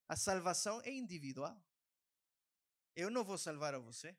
A 0.07 0.16
salvação 0.16 0.81
é 0.83 0.90
individual. 0.90 1.61
Eu 2.94 3.11
não 3.11 3.25
vou 3.25 3.38
salvar 3.38 3.75
a 3.75 3.79
você. 3.79 4.16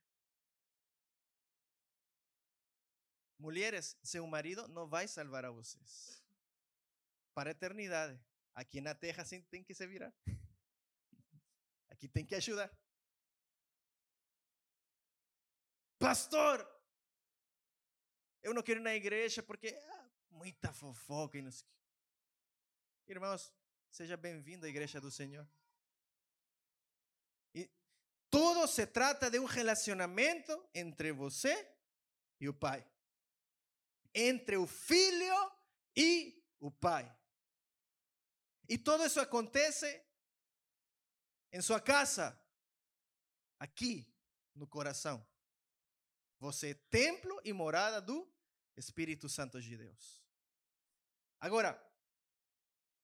Mulheres, 3.41 3.97
seu 4.03 4.25
marido 4.27 4.67
não 4.67 4.87
vai 4.87 5.07
salvar 5.07 5.45
a 5.45 5.49
vocês. 5.49 6.23
Para 7.33 7.49
a 7.49 7.53
eternidade. 7.53 8.21
Aqui 8.53 8.79
na 8.79 8.93
terra 8.93 9.25
sim 9.25 9.41
tem 9.41 9.63
que 9.63 9.73
se 9.73 9.87
virar. 9.87 10.13
Aqui 11.89 12.07
tem 12.07 12.23
que 12.23 12.35
ajudar. 12.35 12.71
Pastor, 15.97 16.59
eu 18.43 18.53
não 18.53 18.61
quero 18.61 18.79
ir 18.79 18.83
na 18.83 18.93
igreja 18.93 19.41
porque 19.41 19.69
ah, 19.69 20.09
muita 20.29 20.71
fofoca 20.71 21.39
e 21.39 21.41
não 21.41 21.51
sei. 21.51 21.67
Irmãos, 23.07 23.51
seja 23.89 24.15
bem-vindo 24.15 24.67
à 24.67 24.69
igreja 24.69 25.01
do 25.01 25.09
Senhor. 25.09 25.49
E 27.55 27.67
tudo 28.29 28.67
se 28.67 28.85
trata 28.85 29.31
de 29.31 29.39
um 29.39 29.45
relacionamento 29.45 30.69
entre 30.75 31.11
você 31.11 31.75
e 32.39 32.47
o 32.47 32.53
Pai. 32.53 32.85
Entre 34.13 34.57
o 34.57 34.67
filho 34.67 35.51
e 35.95 36.43
o 36.59 36.69
Pai. 36.69 37.13
E 38.67 38.77
todo 38.77 39.05
isso 39.05 39.19
acontece 39.19 40.03
em 41.51 41.61
sua 41.61 41.81
casa, 41.81 42.39
aqui 43.59 44.09
no 44.55 44.65
coração. 44.65 45.25
Você 46.39 46.69
é 46.69 46.73
templo 46.89 47.39
e 47.43 47.53
morada 47.53 48.01
do 48.01 48.31
Espírito 48.77 49.27
Santo 49.27 49.61
de 49.61 49.75
Deus. 49.75 50.23
Agora, 51.39 51.79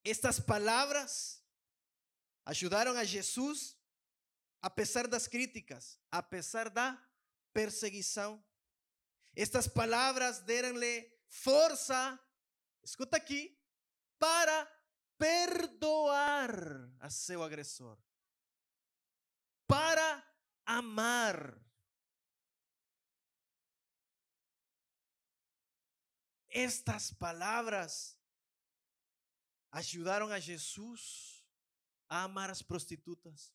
estas 0.03 0.39
palavras 0.39 1.43
ajudaram 2.45 2.93
a 2.93 3.03
Jesus, 3.03 3.77
apesar 4.61 5.07
das 5.07 5.27
críticas, 5.27 5.99
apesar 6.09 6.69
da 6.69 6.97
perseguição. 7.51 8.43
Estas 9.39 9.67
palavras 9.67 10.39
deram-lhe 10.39 11.07
força, 11.27 12.19
escuta 12.83 13.17
aqui, 13.17 13.55
para 14.17 14.65
perdoar 15.15 16.51
a 16.99 17.07
seu 17.11 17.43
agressor, 17.43 17.99
para 19.67 20.27
amar. 20.65 21.55
Estas 26.49 27.13
palavras 27.13 28.17
ajudaram 29.71 30.29
a 30.29 30.39
Jesus 30.39 31.45
a 32.09 32.23
amar 32.23 32.49
as 32.49 32.63
prostitutas, 32.63 33.53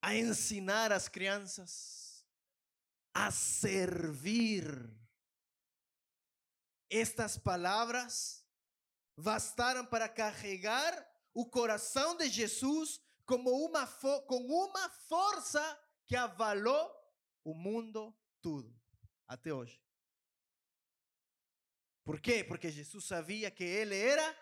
a 0.00 0.14
ensinar 0.14 0.90
as 0.90 1.06
crianças, 1.06 2.05
a 3.16 3.30
servir. 3.30 4.66
Estas 6.90 7.38
palavras 7.38 8.46
bastaram 9.16 9.86
para 9.86 10.06
carregar 10.06 10.92
o 11.32 11.48
coração 11.48 12.14
de 12.18 12.28
Jesus 12.28 13.00
como 13.24 13.50
uma 13.64 13.86
com 14.26 14.36
uma 14.36 14.90
força 14.90 15.62
que 16.06 16.14
avalou 16.14 16.94
o 17.42 17.54
mundo 17.54 18.14
tudo 18.42 18.78
até 19.26 19.52
hoje. 19.52 19.82
Por 22.04 22.20
quê? 22.20 22.44
Porque 22.44 22.70
Jesus 22.70 23.06
sabia 23.06 23.50
que 23.50 23.64
ele 23.64 23.98
era. 23.98 24.38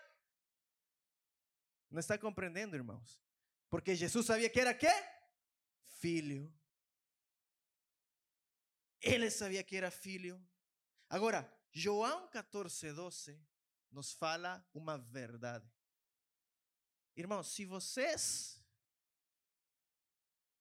Não 1.89 1.99
está 1.99 2.17
compreendendo, 2.17 2.75
irmãos? 2.75 3.23
Porque 3.69 3.95
Jesus 3.95 4.25
sabia 4.25 4.49
que 4.49 4.59
era 4.59 4.73
quê? 4.73 4.91
Filho. 6.01 6.53
Ele 9.05 9.29
sabia 9.29 9.63
que 9.63 9.77
era 9.77 9.91
filho. 9.91 10.43
Agora, 11.07 11.47
João 11.71 12.27
14, 12.29 12.91
12 12.91 13.39
nos 13.91 14.13
fala 14.13 14.67
uma 14.73 14.97
verdade. 14.97 15.71
Irmãos, 17.15 17.47
se 17.47 17.65
vocês 17.65 18.59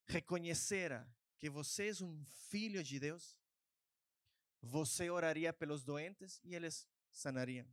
reconheceram 0.07 1.11
que 1.39 1.49
você 1.49 1.89
é 1.89 2.05
um 2.05 2.23
filho 2.51 2.85
de 2.85 3.01
Deus, 3.01 3.35
você 4.61 5.09
oraria 5.09 5.51
pelos 5.51 5.83
doentes 5.83 6.39
e 6.45 6.55
eles 6.55 6.87
sanariam. 7.11 7.67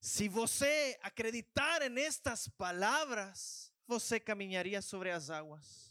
Se 0.00 0.28
você 0.28 0.98
acreditar 1.00 1.88
nestas 1.88 2.48
palavras, 2.48 3.72
você 3.86 4.18
caminharia 4.18 4.82
sobre 4.82 5.12
as 5.12 5.30
águas. 5.30 5.89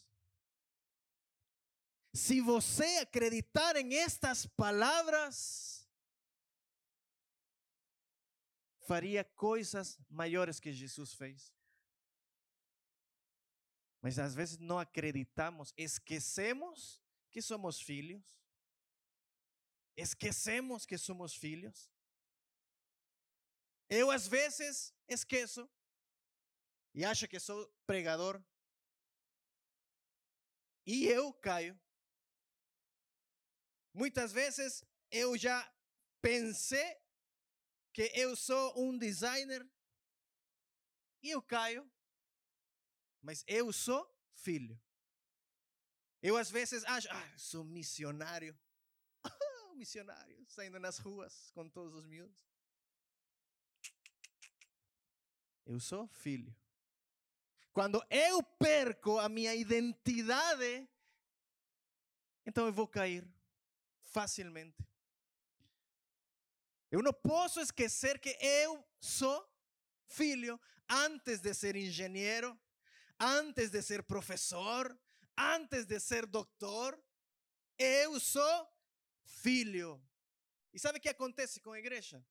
Se 2.14 2.42
você 2.42 2.98
acreditar 2.98 3.76
em 3.76 3.96
estas 3.96 4.46
palavras, 4.46 5.88
faria 8.88 9.24
coisas 9.24 10.00
maiores 10.10 10.60
que 10.60 10.74
Jesus 10.74 11.14
fez. 11.14 11.54
Mas 14.02 14.18
às 14.18 14.34
vezes 14.34 14.58
não 14.58 14.80
acreditamos, 14.80 15.74
esquecemos 15.78 17.02
que 17.30 17.42
somos 17.42 17.80
filhos. 17.82 18.40
Esquecemos 19.96 20.86
que 20.86 20.98
somos 20.98 21.36
filhos. 21.36 21.92
Eu 23.90 24.10
às 24.10 24.28
vezes 24.28 24.94
esqueço 25.08 25.70
e 26.94 27.04
acho 27.04 27.28
que 27.28 27.40
sou 27.40 27.68
pregador. 27.86 28.42
E 30.86 31.06
eu 31.06 31.34
caio. 31.34 31.80
Muitas 34.00 34.32
vezes 34.32 34.82
eu 35.12 35.38
já 35.38 35.70
pensei 36.22 36.98
que 37.92 38.10
eu 38.16 38.34
sou 38.34 38.82
um 38.82 38.98
designer 38.98 39.70
e 41.22 41.32
eu 41.32 41.42
caio, 41.42 41.84
mas 43.22 43.44
eu 43.46 43.74
sou 43.74 44.10
filho. 44.36 44.82
Eu 46.22 46.38
às 46.38 46.50
vezes 46.50 46.86
acho, 46.86 47.10
ah, 47.12 47.38
sou 47.38 47.66
missionário. 47.66 48.58
missionário, 49.76 50.46
saindo 50.48 50.80
nas 50.80 50.98
ruas 50.98 51.52
com 51.52 51.68
todos 51.68 51.94
os 51.94 52.06
miúdos. 52.06 52.42
Eu 55.66 55.78
sou 55.82 56.08
filho. 56.08 56.56
Quando 57.74 58.02
eu 58.10 58.42
perco 58.58 59.20
a 59.20 59.28
minha 59.28 59.54
identidade, 59.54 60.88
então 62.46 62.66
eu 62.66 62.72
vou 62.72 62.88
cair 62.88 63.28
facilmente. 64.10 64.86
Eu 66.92 67.02
não 67.02 67.14
posso 67.14 67.60
esquecer 67.60 68.20
que 68.20 68.36
eu 68.42 68.84
sou 69.00 69.48
filho 70.08 70.60
antes 70.90 71.40
de 71.40 71.54
ser 71.54 71.76
engenheiro, 71.76 72.60
antes 73.20 73.70
de 73.70 73.82
ser 73.82 74.04
professor, 74.04 74.98
antes 75.38 75.86
de 75.86 76.00
ser 76.00 76.26
doutor. 76.26 77.00
Eu 77.78 78.20
sou 78.20 78.68
filho. 79.24 80.02
E 80.74 80.80
sabe 80.80 80.98
o 80.98 81.02
que 81.02 81.10
acontece 81.10 81.60
com 81.62 81.72
a 81.72 81.80
igreja? 81.80 82.26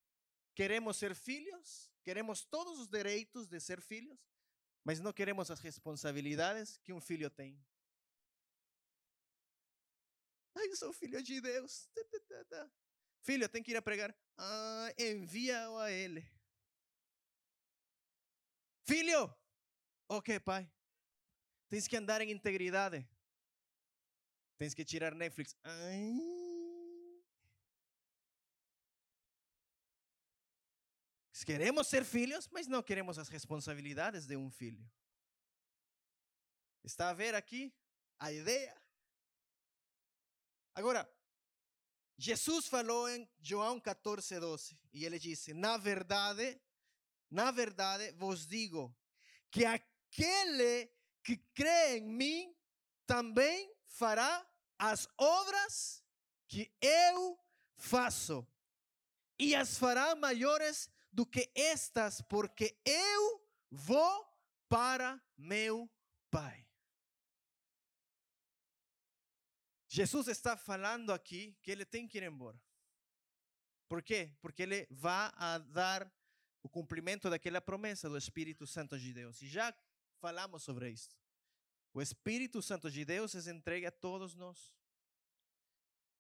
Queremos 0.54 0.96
ser 0.96 1.14
filhos, 1.14 1.88
queremos 2.02 2.44
todos 2.44 2.80
os 2.80 2.88
direitos 2.88 3.46
de 3.46 3.60
ser 3.60 3.80
filhos, 3.80 4.18
mas 4.82 4.98
não 4.98 5.12
queremos 5.12 5.50
as 5.50 5.60
responsabilidades 5.60 6.78
que 6.78 6.92
um 6.92 7.00
filho 7.00 7.30
tem. 7.30 7.56
Ai, 10.58 10.68
eu 10.68 10.76
sou 10.76 10.92
filho 10.92 11.22
de 11.22 11.40
Deus. 11.40 11.88
Filho, 13.22 13.48
tem 13.48 13.62
que 13.62 13.70
ir 13.70 13.76
a 13.76 13.82
pregar. 13.82 14.14
Ah, 14.36 14.92
envia-o 14.98 15.78
a 15.78 15.90
ele. 15.92 16.28
Filho, 18.84 19.32
ok, 20.08 20.40
pai. 20.40 20.68
Tens 21.68 21.86
que 21.86 21.96
andar 21.96 22.20
em 22.22 22.32
integridade. 22.32 23.08
Tens 24.58 24.74
que 24.74 24.84
tirar 24.84 25.14
Netflix. 25.14 25.54
Ai. 25.62 26.38
Queremos 31.46 31.86
ser 31.86 32.04
filhos, 32.04 32.48
mas 32.48 32.66
não 32.66 32.82
queremos 32.82 33.18
as 33.18 33.28
responsabilidades 33.28 34.26
de 34.26 34.36
um 34.36 34.50
filho. 34.50 34.84
Está 36.84 37.10
a 37.10 37.14
ver 37.14 37.34
aqui 37.34 37.72
a 38.18 38.32
ideia? 38.32 38.76
Agora, 40.78 41.12
Jesus 42.16 42.68
falou 42.68 43.08
em 43.08 43.28
João 43.40 43.80
14, 43.80 44.38
12, 44.38 44.78
e 44.92 45.04
ele 45.04 45.18
disse: 45.18 45.52
Na 45.52 45.76
verdade, 45.76 46.56
na 47.28 47.50
verdade 47.50 48.12
vos 48.12 48.46
digo 48.46 48.96
que 49.50 49.64
aquele 49.64 50.88
que 51.24 51.36
crê 51.52 51.96
em 51.96 52.02
mim 52.02 52.56
também 53.04 53.74
fará 53.88 54.48
as 54.78 55.08
obras 55.16 56.04
que 56.46 56.72
eu 56.80 57.36
faço, 57.76 58.46
e 59.36 59.56
as 59.56 59.76
fará 59.76 60.14
maiores 60.14 60.88
do 61.12 61.26
que 61.26 61.50
estas, 61.56 62.22
porque 62.22 62.80
eu 62.84 63.44
vou 63.68 64.32
para 64.68 65.20
meu 65.36 65.90
Pai. 66.30 66.67
Jesus 69.98 70.28
está 70.28 70.56
falando 70.56 71.12
aqui 71.12 71.58
que 71.60 71.72
ele 71.72 71.84
tem 71.84 72.06
que 72.06 72.18
ir 72.18 72.22
embora. 72.22 72.56
Por 73.88 74.00
quê? 74.00 74.30
Porque 74.40 74.62
ele 74.62 74.86
vai 74.88 75.32
a 75.34 75.58
dar 75.58 76.08
o 76.62 76.68
cumprimento 76.68 77.28
daquela 77.28 77.60
promessa 77.60 78.08
do 78.08 78.16
Espírito 78.16 78.64
Santo 78.64 78.96
de 78.96 79.12
Deus. 79.12 79.42
E 79.42 79.48
já 79.48 79.74
falamos 80.20 80.62
sobre 80.62 80.88
isso. 80.88 81.10
O 81.92 82.00
Espírito 82.00 82.62
Santo 82.62 82.88
de 82.88 83.04
Deus 83.04 83.34
é 83.34 83.50
entregue 83.50 83.86
a 83.86 83.90
todos 83.90 84.36
nós. 84.36 84.72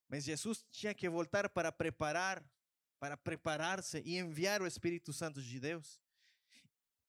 Mas 0.08 0.24
Jesus 0.24 0.66
tinha 0.72 0.92
que 0.92 1.08
voltar 1.08 1.48
para 1.48 1.70
preparar 1.70 2.44
para 2.98 3.16
preparar-se 3.16 4.02
e 4.04 4.18
enviar 4.18 4.60
o 4.60 4.66
Espírito 4.66 5.12
Santo 5.12 5.40
de 5.40 5.60
Deus. 5.60 6.00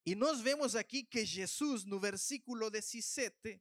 E 0.06 0.14
nós 0.14 0.40
vemos 0.40 0.76
aqui 0.76 1.04
que 1.04 1.26
Jesus, 1.26 1.84
no 1.84 2.00
versículo 2.00 2.70
17, 2.70 3.60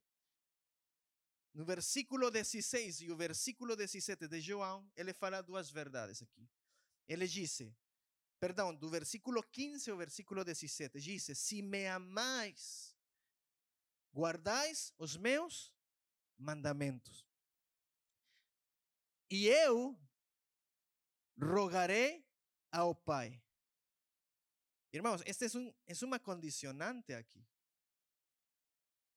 no 1.54 1.64
versículo 1.64 2.30
16 2.30 3.02
e 3.02 3.10
o 3.10 3.16
versículo 3.16 3.74
17 3.74 4.28
de 4.28 4.40
João, 4.40 4.90
ele 4.96 5.12
fala 5.12 5.42
duas 5.42 5.70
verdades 5.70 6.22
aqui. 6.22 6.48
Ele 7.08 7.26
disse, 7.26 7.74
perdão, 8.38 8.74
do 8.74 8.88
versículo 8.88 9.42
15 9.42 9.90
ao 9.90 9.96
versículo 9.96 10.44
17, 10.44 11.00
disse: 11.00 11.34
Se 11.34 11.62
me 11.62 11.86
amais, 11.86 12.94
guardais 14.12 14.92
os 14.98 15.16
meus 15.16 15.72
mandamentos. 16.38 17.26
E 19.30 19.46
eu 19.48 19.98
rogaré 21.40 22.24
ao 22.70 22.94
Pai. 22.94 23.42
Irmãos, 24.92 25.22
esta 25.26 25.44
é, 25.44 25.48
um, 25.58 25.74
é 25.86 26.04
uma 26.04 26.18
condicionante 26.18 27.12
aqui. 27.12 27.46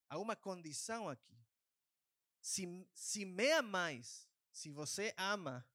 Há 0.08 0.18
uma 0.18 0.36
condição 0.36 1.08
aqui. 1.08 1.41
Se, 2.42 2.66
se 2.92 3.24
me 3.24 3.52
amais, 3.52 4.28
se 4.50 4.68
você 4.68 5.14
ama 5.16 5.66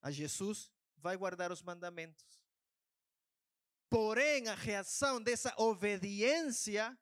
a 0.00 0.10
Jesus, 0.10 0.72
vai 0.96 1.16
guardar 1.16 1.50
os 1.50 1.60
mandamentos. 1.60 2.40
Porém, 3.90 4.48
a 4.48 4.54
reação 4.54 5.20
dessa 5.20 5.52
obediência, 5.58 6.98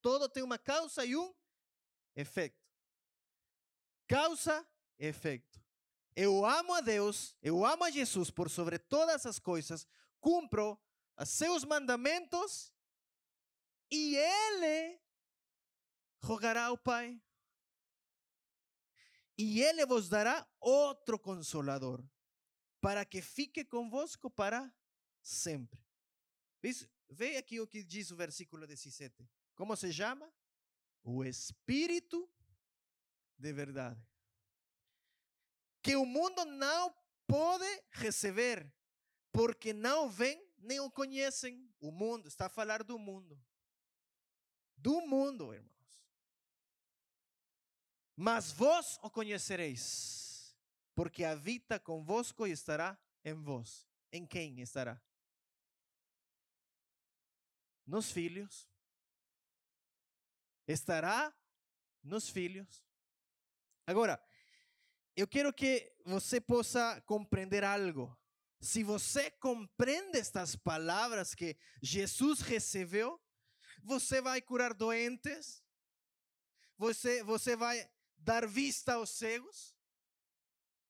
todo 0.00 0.28
tem 0.28 0.42
uma 0.42 0.58
causa 0.58 1.04
e 1.04 1.16
um 1.16 1.34
efeito. 2.14 2.62
Causa, 4.06 4.64
efeito. 4.98 5.60
Eu 6.14 6.44
amo 6.44 6.74
a 6.74 6.80
Deus, 6.80 7.34
eu 7.42 7.64
amo 7.64 7.84
a 7.84 7.90
Jesus 7.90 8.30
por 8.30 8.50
sobre 8.50 8.78
todas 8.78 9.24
as 9.24 9.38
coisas, 9.38 9.88
cumpro 10.20 10.78
os 11.16 11.28
seus 11.30 11.64
mandamentos 11.64 12.72
e 13.90 14.16
Ele 14.16 15.00
rogará 16.22 16.66
ao 16.66 16.76
Pai. 16.76 17.20
E 19.40 19.62
Ele 19.62 19.86
vos 19.86 20.08
dará 20.08 20.46
outro 20.60 21.18
consolador, 21.18 22.04
para 22.80 23.04
que 23.06 23.22
fique 23.22 23.64
convosco 23.64 24.30
para 24.30 24.70
sempre. 25.22 25.80
Vê 27.08 27.38
aqui 27.38 27.58
o 27.58 27.66
que 27.66 27.82
versículo 28.14 28.66
17. 28.66 29.26
Como 29.54 29.74
se 29.76 29.90
chama? 29.92 30.30
O 31.02 31.24
Espírito 31.24 32.30
de 33.38 33.52
verdade 33.52 34.10
que 35.82 35.96
o 35.96 36.04
mundo 36.04 36.44
não 36.44 36.94
pode 37.26 37.64
receber, 37.92 38.70
porque 39.32 39.72
não 39.72 40.08
vem 40.08 40.46
nem 40.58 40.80
o 40.80 40.90
conhecem. 40.90 41.68
O 41.80 41.90
mundo, 41.90 42.28
está 42.28 42.46
a 42.46 42.50
falar 42.50 42.82
do 42.82 42.98
mundo. 42.98 43.42
Do 44.76 45.00
mundo, 45.00 45.54
irmãos. 45.54 45.79
Mas 48.22 48.52
vós 48.52 48.98
o 49.02 49.08
conhecereis, 49.08 50.54
porque 50.94 51.24
habita 51.24 51.80
convosco 51.80 52.46
e 52.46 52.50
estará 52.50 53.00
em 53.24 53.32
vós. 53.32 53.88
Em 54.12 54.26
quem 54.26 54.60
estará? 54.60 55.00
Nos 57.86 58.12
filhos. 58.12 58.68
Estará 60.68 61.34
nos 62.02 62.28
filhos. 62.28 62.84
Agora, 63.86 64.22
eu 65.16 65.26
quero 65.26 65.50
que 65.50 65.90
você 66.04 66.42
possa 66.42 67.00
compreender 67.06 67.64
algo. 67.64 68.14
Se 68.60 68.84
você 68.84 69.30
compreende 69.30 70.18
estas 70.18 70.54
palavras 70.54 71.34
que 71.34 71.56
Jesus 71.82 72.40
recebeu, 72.42 73.18
você 73.82 74.20
vai 74.20 74.42
curar 74.42 74.74
doentes, 74.74 75.64
você, 76.76 77.22
você 77.22 77.56
vai 77.56 77.90
dar 78.20 78.46
vista 78.46 78.94
aos 78.94 79.10
cegos, 79.10 79.74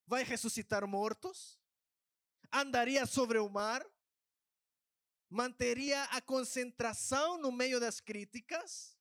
vai 0.06 0.24
ressuscitar 0.24 0.86
mortos, 0.86 1.58
andaria 2.52 3.06
sobre 3.06 3.38
o 3.38 3.48
mar, 3.48 3.84
manteria 5.28 6.02
a 6.04 6.20
concentração 6.20 7.38
no 7.38 7.52
meio 7.52 7.78
das 7.78 8.00
críticas, 8.00 8.98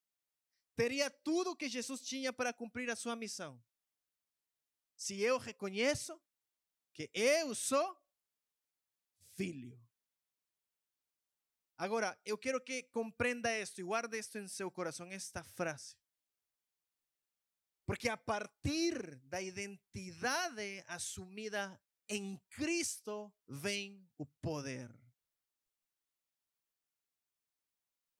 teria 0.75 1.09
tudo 1.09 1.55
que 1.55 1.67
Jesus 1.67 2.01
tinha 2.01 2.31
para 2.31 2.53
cumprir 2.53 2.89
a 2.89 2.95
sua 2.95 3.15
missão. 3.15 3.61
Se 4.95 5.19
eu 5.19 5.37
reconheço 5.37 6.21
que 6.93 7.09
eu 7.13 7.55
sou 7.55 7.97
filho. 9.35 9.79
Agora, 11.77 12.19
eu 12.25 12.37
quero 12.37 12.59
que 12.61 12.83
compreenda 12.83 13.57
isto 13.57 13.79
e 13.79 13.83
guarde 13.83 14.19
isto 14.19 14.37
em 14.37 14.47
seu 14.49 14.69
coração, 14.69 15.07
esta 15.07 15.41
frase. 15.41 15.95
Porque 17.89 18.07
a 18.07 18.15
partir 18.15 19.15
da 19.15 19.41
identidade 19.41 20.83
assumida 20.85 21.81
em 22.07 22.37
Cristo 22.51 23.33
vem 23.47 24.07
o 24.15 24.27
poder. 24.27 24.95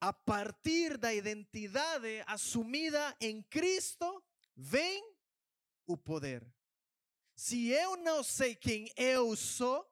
A 0.00 0.12
partir 0.12 0.98
da 0.98 1.14
identidade 1.14 2.20
assumida 2.26 3.16
em 3.20 3.44
Cristo 3.44 4.24
vem 4.56 5.14
o 5.86 5.96
poder. 5.96 6.44
Se 7.36 7.68
eu 7.68 7.96
não 7.96 8.24
sei 8.24 8.56
quem 8.56 8.92
eu 8.96 9.36
sou, 9.36 9.88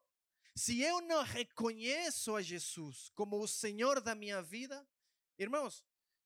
se 0.56 0.82
eu 0.82 1.00
não 1.02 1.22
reconheço 1.22 2.34
a 2.34 2.42
Jesus 2.42 3.10
como 3.10 3.40
o 3.40 3.46
Senhor 3.46 4.00
da 4.00 4.16
minha 4.16 4.42
vida, 4.42 4.84
irmãos, 5.38 5.84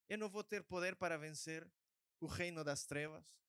eu 0.08 0.16
não 0.16 0.30
vou 0.30 0.42
ter 0.42 0.64
poder 0.64 0.96
para 0.96 1.18
vencer 1.18 1.70
o 2.18 2.26
reino 2.26 2.64
das 2.64 2.86
trevas. 2.86 3.41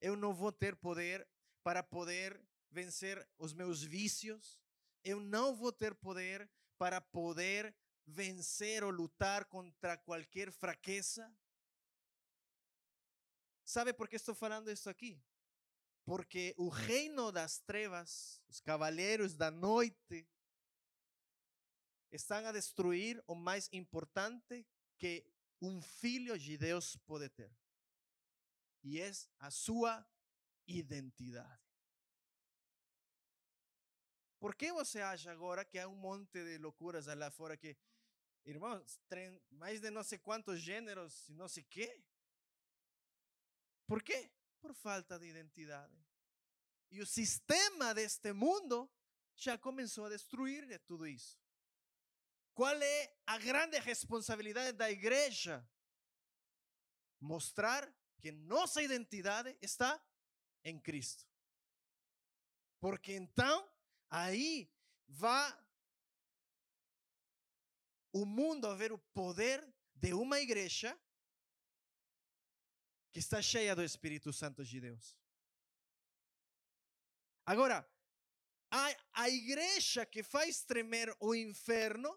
Eu 0.00 0.16
não 0.16 0.32
vou 0.32 0.52
ter 0.52 0.76
poder 0.76 1.26
para 1.62 1.82
poder 1.82 2.40
vencer 2.70 3.26
os 3.38 3.52
meus 3.52 3.82
vícios. 3.82 4.60
Eu 5.02 5.20
não 5.20 5.54
vou 5.54 5.72
ter 5.72 5.94
poder 5.94 6.48
para 6.76 7.00
poder 7.00 7.74
vencer 8.06 8.82
ou 8.84 8.90
lutar 8.90 9.44
contra 9.46 9.96
qualquer 9.96 10.50
fraqueza. 10.52 11.30
¿Sabe 13.64 13.92
por 13.92 14.08
que 14.08 14.16
estou 14.16 14.34
falando 14.34 14.70
isso 14.70 14.88
aqui? 14.88 15.20
Porque 16.04 16.54
o 16.56 16.68
reino 16.68 17.30
das 17.30 17.58
trevas, 17.58 18.40
os 18.48 18.60
cavaleiros 18.60 19.34
da 19.34 19.50
noite, 19.50 20.26
estão 22.10 22.46
a 22.46 22.52
destruir 22.52 23.22
o 23.26 23.34
mais 23.34 23.68
importante 23.72 24.66
que 24.96 25.26
um 25.60 25.82
filho 25.82 26.38
de 26.38 26.56
Deus 26.56 26.96
pode 27.04 27.28
ter. 27.28 27.50
E 28.88 29.00
é 29.00 29.10
a 29.38 29.50
sua 29.50 30.06
identidade. 30.66 31.68
Por 34.38 34.54
que 34.54 34.72
você 34.72 35.00
acha 35.00 35.30
agora 35.30 35.64
que 35.64 35.78
há 35.78 35.88
um 35.88 35.96
monte 35.96 36.42
de 36.44 36.58
loucuras 36.58 37.06
lá 37.06 37.30
fora 37.30 37.56
que, 37.56 37.76
irmãos, 38.44 38.98
mais 39.50 39.80
de 39.80 39.90
não 39.90 40.04
sei 40.04 40.18
quantos 40.18 40.60
gêneros 40.60 41.28
e 41.28 41.34
não 41.34 41.48
sei 41.48 41.64
quê? 41.64 42.02
Por 43.86 44.02
quê? 44.02 44.30
por 44.60 44.74
falta 44.74 45.18
de 45.18 45.26
identidade. 45.26 45.96
E 46.90 47.00
o 47.00 47.06
sistema 47.06 47.94
deste 47.94 48.32
mundo 48.32 48.90
já 49.36 49.56
começou 49.58 50.06
a 50.06 50.10
destruir 50.10 50.66
de 50.66 50.78
tudo 50.78 51.06
isso. 51.06 51.38
Qual 52.54 52.74
é 52.74 53.16
a 53.26 53.38
grande 53.38 53.78
responsabilidade 53.78 54.72
da 54.72 54.90
igreja? 54.90 55.66
Mostrar 57.20 57.88
que 58.18 58.32
nossa 58.32 58.82
identidade 58.82 59.56
está 59.60 60.00
em 60.64 60.78
Cristo. 60.78 61.26
Porque 62.80 63.12
então 63.12 63.68
aí 64.10 64.70
vai 65.06 65.56
o 68.12 68.24
mundo 68.24 68.66
a 68.66 68.74
ver 68.74 68.92
o 68.92 68.98
poder 68.98 69.64
de 69.94 70.12
uma 70.14 70.40
igreja 70.40 70.98
que 73.12 73.18
está 73.18 73.40
cheia 73.40 73.74
do 73.74 73.82
Espírito 73.82 74.32
Santo 74.32 74.64
de 74.64 74.80
Deus. 74.80 75.16
Agora, 77.44 77.88
a, 78.70 79.22
a 79.22 79.28
igreja 79.30 80.04
que 80.04 80.22
faz 80.22 80.62
tremer 80.62 81.14
o 81.18 81.34
inferno 81.34 82.14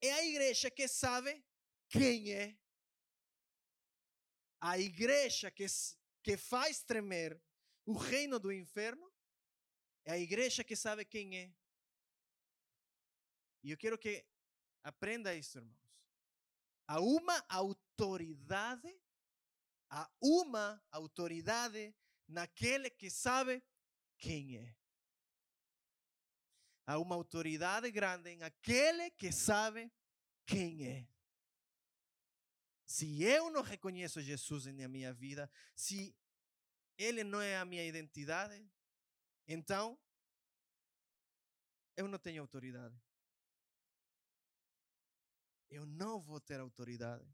é 0.00 0.12
a 0.12 0.24
igreja 0.24 0.70
que 0.70 0.88
sabe 0.88 1.44
quem 1.88 2.32
é. 2.32 2.58
A 4.62 4.78
igreja 4.78 5.50
que, 5.50 5.66
que 6.22 6.36
faz 6.36 6.82
tremer 6.82 7.42
o 7.84 7.94
reino 7.94 8.38
do 8.38 8.52
inferno 8.52 9.12
é 10.04 10.12
a 10.12 10.18
igreja 10.18 10.62
que 10.62 10.76
sabe 10.76 11.04
quem 11.04 11.36
é. 11.36 11.52
E 13.64 13.72
eu 13.72 13.76
quero 13.76 13.98
que 13.98 14.24
aprenda 14.82 15.34
isso, 15.34 15.58
irmãos. 15.58 15.76
Há 16.86 17.00
uma 17.00 17.44
autoridade 17.48 18.88
Há 19.94 20.10
uma 20.22 20.82
autoridade 20.90 21.94
naquele 22.26 22.88
que 22.88 23.10
sabe 23.10 23.62
quem 24.16 24.56
é. 24.56 24.74
Há 26.86 26.98
uma 26.98 27.14
autoridade 27.14 27.90
grande 27.90 28.30
em 28.30 28.42
aquele 28.42 29.10
que 29.10 29.30
sabe 29.30 29.92
quem 30.46 30.86
é. 30.86 31.11
Se 32.92 33.22
eu 33.22 33.48
não 33.48 33.62
reconheço 33.62 34.20
Jesus 34.20 34.66
na 34.66 34.86
minha 34.86 35.14
vida, 35.14 35.50
se 35.74 36.14
Ele 36.98 37.24
não 37.24 37.40
é 37.40 37.56
a 37.56 37.64
minha 37.64 37.86
identidade, 37.86 38.70
então 39.48 39.98
eu 41.96 42.06
não 42.06 42.18
tenho 42.18 42.42
autoridade. 42.42 42.94
Eu 45.70 45.86
não 45.86 46.20
vou 46.20 46.38
ter 46.38 46.60
autoridade. 46.60 47.26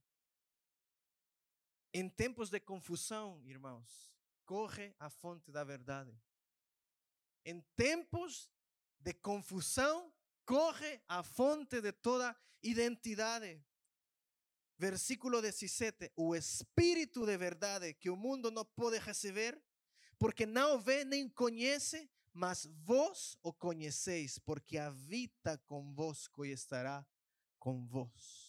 Em 1.93 2.09
tempos 2.09 2.51
de 2.51 2.61
confusão, 2.61 3.45
irmãos, 3.45 4.15
corre 4.47 4.95
a 4.97 5.11
fonte 5.11 5.51
da 5.51 5.65
verdade. 5.65 6.17
Em 7.45 7.61
tempos 7.75 8.49
de 8.97 9.13
confusão, 9.13 10.15
corre 10.47 11.03
a 11.09 11.25
fonte 11.25 11.81
de 11.81 11.91
toda 11.91 12.41
identidade. 12.63 13.61
Versículo 14.79 15.43
17: 15.43 16.13
O 16.15 16.37
Espírito 16.37 17.27
de 17.27 17.37
verdade 17.37 17.95
que 17.95 18.09
o 18.09 18.17
mundo 18.17 18.49
não 18.49 18.65
pode 18.65 18.99
receber, 18.99 19.61
porque 20.19 20.47
não 20.47 20.81
vê 20.81 21.05
nem 21.05 21.29
conhece, 21.29 22.09
mas 22.33 22.65
vós 22.85 23.37
o 23.43 23.53
conheceis, 23.53 24.39
porque 24.39 24.79
habita 24.79 25.59
convosco 25.59 26.45
e 26.45 26.53
estará 26.53 27.05
com 27.59 27.85
vós. 27.85 28.49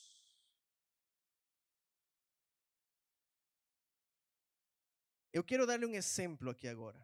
Eu 5.34 5.44
quero 5.44 5.66
dar-lhe 5.66 5.86
um 5.86 5.96
exemplo 5.96 6.52
aqui 6.52 6.68
agora. 6.68 7.04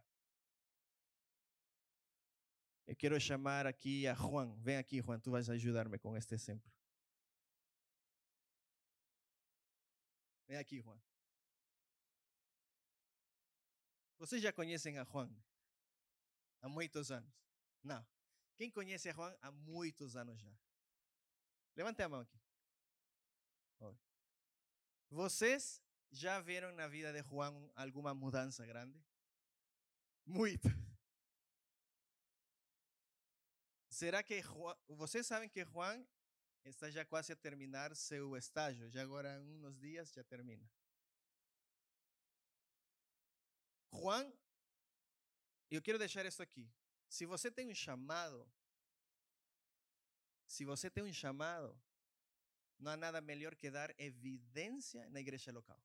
Eu 2.85 2.95
quero 2.95 3.19
chamar 3.19 3.65
aqui 3.65 4.07
a 4.07 4.13
Juan. 4.13 4.55
Vem 4.61 4.77
aqui, 4.77 5.01
Juan, 5.01 5.19
tu 5.19 5.31
vais 5.31 5.49
ajudar-me 5.49 5.97
com 5.97 6.15
este 6.15 6.35
exemplo. 6.35 6.74
Vem 10.47 10.57
aqui, 10.57 10.81
Juan. 10.81 10.99
Vocês 14.17 14.41
já 14.41 14.53
conhecem 14.53 14.97
a 14.97 15.03
Juan? 15.03 15.29
Há 16.61 16.69
muitos 16.69 17.11
anos? 17.11 17.33
Não. 17.83 18.05
Quem 18.55 18.71
conhece 18.71 19.09
a 19.09 19.13
Juan 19.13 19.35
há 19.41 19.51
muitos 19.51 20.15
anos 20.15 20.39
já? 20.39 20.51
Levante 21.75 22.01
a 22.01 22.09
mão 22.09 22.21
aqui. 22.21 22.39
Vocês 25.09 25.81
já 26.11 26.39
viram 26.39 26.71
na 26.73 26.87
vida 26.87 27.13
de 27.13 27.21
Juan 27.21 27.53
alguma 27.75 28.13
mudança 28.13 28.65
grande? 28.65 28.99
Muito. 30.25 30.67
será 33.95 34.21
que 34.21 34.41
Juan, 34.41 34.75
vocês 34.89 35.25
sabem 35.25 35.47
que 35.47 35.63
Juan 35.63 36.05
está 36.65 36.89
já 36.89 37.05
quase 37.05 37.31
a 37.31 37.35
terminar 37.35 37.95
seu 37.95 38.35
estágio, 38.35 38.89
já 38.89 39.01
agora 39.01 39.39
em 39.39 39.65
uns 39.65 39.77
dias 39.79 40.11
já 40.11 40.23
termina. 40.23 40.67
Juan, 43.93 44.31
eu 45.69 45.81
quero 45.81 45.99
deixar 45.99 46.25
isso 46.25 46.41
aqui. 46.41 46.69
Se 47.07 47.25
você 47.25 47.51
tem 47.51 47.69
um 47.69 47.75
chamado, 47.75 48.51
se 50.47 50.65
você 50.65 50.89
tem 50.89 51.03
um 51.03 51.13
chamado, 51.13 51.79
não 52.79 52.91
há 52.91 52.97
nada 52.97 53.21
melhor 53.21 53.55
que 53.55 53.71
dar 53.71 53.93
evidência 53.99 55.09
na 55.09 55.19
igreja 55.19 55.51
local. 55.51 55.81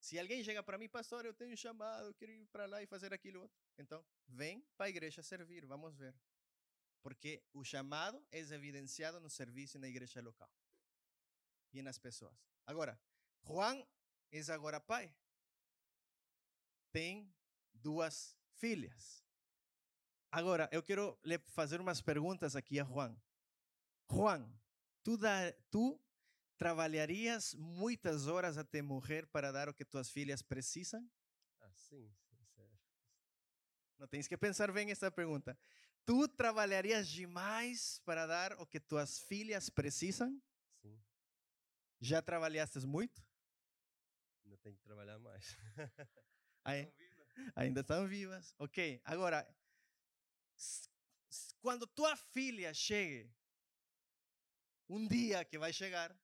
Se 0.00 0.18
alguém 0.18 0.42
chega 0.44 0.62
para 0.62 0.78
mim, 0.78 0.88
pastor, 0.88 1.24
eu 1.24 1.34
tenho 1.34 1.52
um 1.52 1.56
chamado, 1.56 2.06
eu 2.06 2.14
quero 2.14 2.30
ir 2.30 2.46
para 2.46 2.66
lá 2.66 2.82
e 2.82 2.86
fazer 2.86 3.12
aquilo 3.12 3.42
outro. 3.42 3.58
Então, 3.76 4.04
vem 4.28 4.64
para 4.76 4.86
a 4.86 4.88
igreja 4.88 5.22
servir, 5.22 5.66
vamos 5.66 5.96
ver. 5.96 6.14
Porque 7.02 7.42
o 7.52 7.64
chamado 7.64 8.24
é 8.32 8.38
evidenciado 8.38 9.20
no 9.20 9.30
serviço 9.30 9.78
na 9.78 9.88
igreja 9.88 10.20
local 10.20 10.50
e 11.72 11.82
nas 11.82 11.98
pessoas. 11.98 12.36
Agora, 12.66 12.98
Juan 13.44 13.84
é 14.32 14.52
agora 14.52 14.80
pai. 14.80 15.14
Tem 16.90 17.32
duas 17.72 18.36
filhas. 18.54 19.24
Agora, 20.30 20.68
eu 20.72 20.82
quero 20.82 21.18
lhe 21.24 21.38
fazer 21.38 21.80
umas 21.80 22.00
perguntas 22.00 22.56
aqui 22.56 22.80
a 22.80 22.84
Juan. 22.84 23.16
Juan, 24.10 24.52
tu, 25.02 25.16
da, 25.16 25.52
tu 25.70 26.00
trabalharias 26.56 27.54
muitas 27.54 28.26
horas 28.26 28.58
até 28.58 28.82
morrer 28.82 29.26
para 29.26 29.52
dar 29.52 29.68
o 29.68 29.74
que 29.74 29.84
tuas 29.84 30.10
filhas 30.10 30.42
precisam? 30.42 31.08
Ah, 31.60 31.72
sim, 31.74 32.12
sério. 32.54 32.78
Não 33.98 34.06
tens 34.06 34.26
que 34.28 34.36
pensar 34.36 34.72
bem 34.72 34.90
essa 34.90 35.10
pergunta. 35.10 35.58
Tu 36.06 36.28
trabalharias 36.28 37.08
demais 37.08 37.98
para 38.04 38.26
dar 38.26 38.52
o 38.60 38.66
que 38.66 38.78
tuas 38.78 39.18
filhas 39.18 39.68
precisam? 39.68 40.40
Sim, 40.80 41.04
Já 42.00 42.22
trabalhaste 42.22 42.78
muito? 42.86 43.20
ainda 44.44 44.56
tenho 44.58 44.76
que 44.76 44.82
trabalhar 44.84 45.18
mais. 45.18 45.56
Ai- 46.64 46.92
ainda 47.56 47.80
estão 47.80 48.06
vivas. 48.06 48.54
Ok, 48.56 49.00
agora, 49.04 49.44
quando 51.60 51.88
tua 51.88 52.16
filha 52.16 52.72
chegue, 52.72 53.28
um 54.88 55.08
dia 55.08 55.44
que 55.44 55.58
vai 55.58 55.72
chegar, 55.72 56.16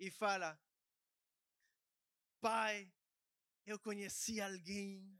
e 0.00 0.10
fala: 0.10 0.60
Pai, 2.40 2.92
eu 3.64 3.78
conheci 3.78 4.40
alguém. 4.40 5.16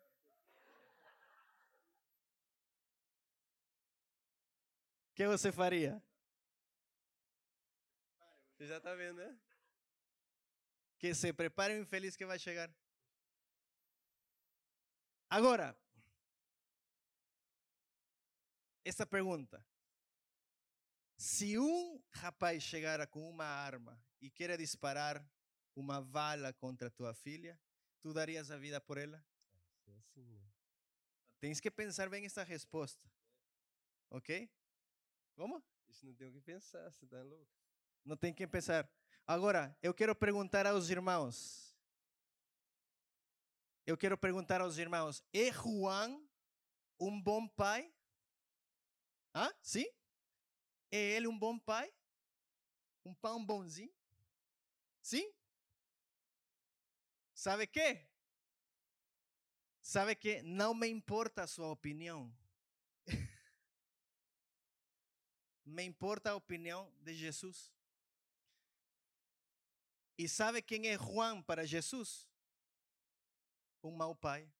Que 5.16 5.26
você 5.26 5.50
faria? 5.50 6.00
Você 8.52 8.66
já 8.66 8.78
tá 8.78 8.94
vendo, 8.94 9.16
né? 9.16 9.38
Que 10.98 11.14
se 11.14 11.32
prepare 11.32 11.72
o 11.72 11.80
infeliz 11.80 12.14
que 12.14 12.26
vai 12.26 12.38
chegar. 12.38 12.70
Agora, 15.30 15.74
essa 18.84 19.06
pergunta. 19.06 19.66
Se 21.16 21.58
um 21.58 21.98
rapaz 22.10 22.62
chegara 22.62 23.06
com 23.06 23.26
uma 23.30 23.46
arma 23.46 23.98
e 24.20 24.30
queira 24.30 24.58
disparar 24.58 25.26
uma 25.74 26.02
bala 26.02 26.52
contra 26.52 26.90
tua 26.90 27.14
filha, 27.14 27.58
tu 28.02 28.12
darias 28.12 28.50
a 28.50 28.58
vida 28.58 28.82
por 28.82 28.98
ela? 28.98 29.24
Assim, 29.86 30.26
né? 30.30 30.46
Tens 31.40 31.58
que 31.58 31.70
pensar 31.70 32.10
bem 32.10 32.26
essa 32.26 32.42
resposta. 32.42 33.10
Ok? 34.10 34.50
Como? 35.36 35.62
Isso 35.88 36.06
não 36.06 36.14
tem 36.14 36.28
o 36.28 36.32
que 36.32 36.40
pensar, 36.40 36.90
você 36.90 37.06
tá 37.06 37.22
louco? 37.22 37.46
Não 38.04 38.16
tem 38.16 38.32
que 38.32 38.46
pensar. 38.46 38.90
Agora, 39.26 39.76
eu 39.82 39.92
quero 39.92 40.16
perguntar 40.16 40.66
aos 40.66 40.88
irmãos. 40.88 41.76
Eu 43.86 43.96
quero 43.98 44.16
perguntar 44.16 44.62
aos 44.62 44.78
irmãos: 44.78 45.22
é 45.32 45.52
Juan 45.52 46.18
um 46.98 47.20
bom 47.20 47.46
pai? 47.46 47.92
Ah, 49.34 49.54
sim? 49.60 49.86
É 50.90 50.96
ele 50.96 51.28
um 51.28 51.38
bom 51.38 51.58
pai? 51.58 51.92
Um 53.04 53.14
pão 53.14 53.44
bonzinho? 53.44 53.92
Sim? 55.02 55.30
Sabe 57.34 57.66
que? 57.66 58.08
Sabe 59.82 60.16
que 60.16 60.42
não 60.42 60.74
me 60.74 60.88
importa 60.88 61.42
a 61.42 61.46
sua 61.46 61.68
opinião. 61.68 62.34
Me 65.66 65.82
importa 65.84 66.30
a 66.30 66.36
opinião 66.36 66.90
de 67.02 67.12
Jesus. 67.14 67.72
E 70.16 70.28
sabe 70.28 70.62
quem 70.62 70.86
é 70.86 70.96
Juan 70.96 71.42
para 71.42 71.66
Jesus? 71.66 72.26
Um 73.82 73.90
mau 73.90 74.14
pai. 74.14 74.50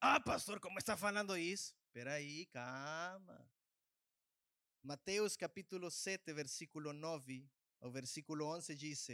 Ah, 0.00 0.20
pastor, 0.20 0.60
como 0.60 0.78
está 0.78 0.96
falando 0.96 1.36
isso? 1.38 1.74
Espera 1.86 2.14
aí, 2.14 2.46
calma. 2.46 3.48
Mateus 4.82 5.36
capítulo 5.36 5.90
7, 5.90 6.32
versículo 6.32 6.92
9 6.92 7.48
ao 7.80 7.90
versículo 7.90 8.46
11 8.46 8.74
diz: 8.74 9.08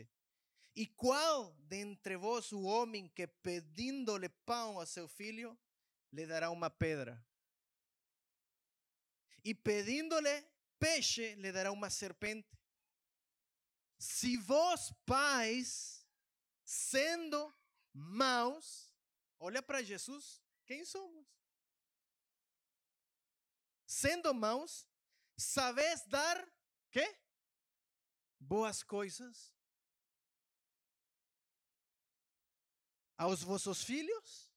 E 0.74 0.86
qual 0.86 1.52
de 1.58 1.76
entre 1.76 2.16
vós 2.16 2.52
o 2.52 2.62
homem 2.62 3.08
que 3.08 3.26
pedindo-lhe 3.26 4.28
pão 4.28 4.80
a 4.80 4.86
seu 4.86 5.06
filho 5.06 5.58
lhe 6.12 6.26
dará 6.26 6.50
uma 6.50 6.70
pedra? 6.70 7.24
E 9.44 9.54
pedindo-lhe 9.54 10.48
peixe 10.78 11.34
lhe 11.36 11.50
dará 11.52 11.72
uma 11.72 11.90
serpente? 11.90 12.48
Se 13.98 14.36
vós, 14.36 14.92
pais, 15.06 16.06
sendo 16.64 17.54
maus, 17.92 18.92
olha 19.38 19.62
para 19.62 19.82
Jesus, 19.82 20.42
quem 20.64 20.84
somos? 20.84 21.26
Sendo 23.86 24.32
maus, 24.32 24.86
sabes 25.36 26.02
dar 26.06 26.50
quê? 26.90 27.18
Boas 28.40 28.82
coisas 28.82 29.52
aos 33.16 33.42
vossos 33.42 33.84
filhos? 33.84 34.50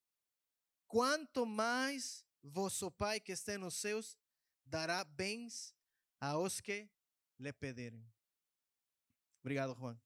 Quanto 0.88 1.46
mais 1.46 2.26
vosso 2.42 2.90
Pai 2.90 3.20
que 3.20 3.32
está 3.32 3.58
nos 3.58 3.76
céus 3.76 4.18
dará 4.66 5.04
bens 5.04 5.74
aos 6.20 6.60
que 6.60 6.90
lhe 7.38 7.54
pedirem. 7.54 8.04
Obrigado, 9.42 9.76
Juan. 9.76 10.00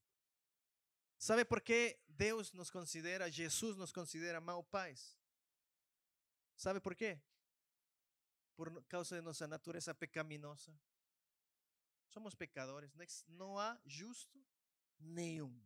¿Sabe 1.17 1.45
por 1.45 1.61
qué 1.61 2.01
Deus 2.07 2.53
nos 2.53 2.69
considera, 2.69 3.29
Jesus 3.29 3.77
nos 3.77 3.91
considera 3.91 4.39
mau 4.39 4.63
pais? 4.63 5.17
¿Sabe 6.55 6.81
por 6.81 6.95
qué? 6.95 7.21
Por 8.55 8.85
causa 8.87 9.15
de 9.15 9.21
nossa 9.21 9.47
natureza 9.47 9.93
pecaminosa. 9.93 10.77
Somos 12.09 12.35
pecadores, 12.35 12.91
não 13.27 13.57
há 13.57 13.79
justo 13.85 14.45
nenhum. 14.99 15.57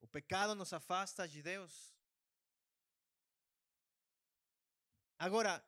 O 0.00 0.06
pecado 0.06 0.54
nos 0.54 0.72
afasta 0.72 1.26
de 1.26 1.42
Deus. 1.42 1.96
Agora, 5.18 5.64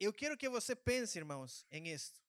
eu 0.00 0.12
quero 0.12 0.36
que 0.36 0.48
você 0.48 0.74
pense, 0.76 1.18
irmãos, 1.18 1.66
em 1.70 1.88
isto. 1.88 2.20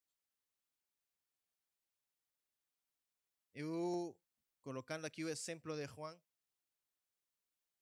Eu, 3.54 4.16
colocando 4.62 5.06
aqui 5.06 5.24
o 5.24 5.30
exemplo 5.30 5.76
de 5.76 5.86
Juan, 5.88 6.20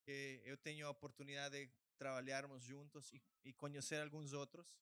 que 0.04 0.42
eu 0.46 0.58
tenho 0.58 0.88
a 0.88 0.90
oportunidade 0.90 1.66
de 1.68 1.72
trabalharmos 1.98 2.64
juntos 2.64 3.12
e, 3.14 3.22
e 3.44 3.54
conhecer 3.54 4.02
alguns 4.02 4.34
outros. 4.34 4.78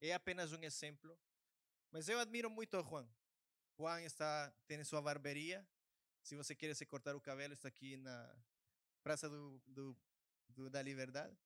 É 0.00 0.12
apenas 0.14 0.52
um 0.52 0.62
exemplo, 0.62 1.18
mas 1.90 2.08
eu 2.08 2.18
admiro 2.18 2.48
muito 2.50 2.76
a 2.76 2.82
Juan. 2.82 3.06
Juan 3.78 4.02
está 4.02 4.50
tem 4.66 4.82
sua 4.84 5.02
barberia. 5.02 5.66
Se 6.22 6.34
você 6.36 6.54
quer 6.54 6.74
se 6.74 6.84
cortar 6.86 7.14
o 7.16 7.20
cabelo, 7.20 7.54
está 7.54 7.68
aqui 7.68 7.96
na 7.96 8.36
Praça 9.02 9.28
do, 9.28 9.58
do, 9.66 9.96
do- 10.48 10.70
da 10.70 10.82
Liberdade. 10.82 11.36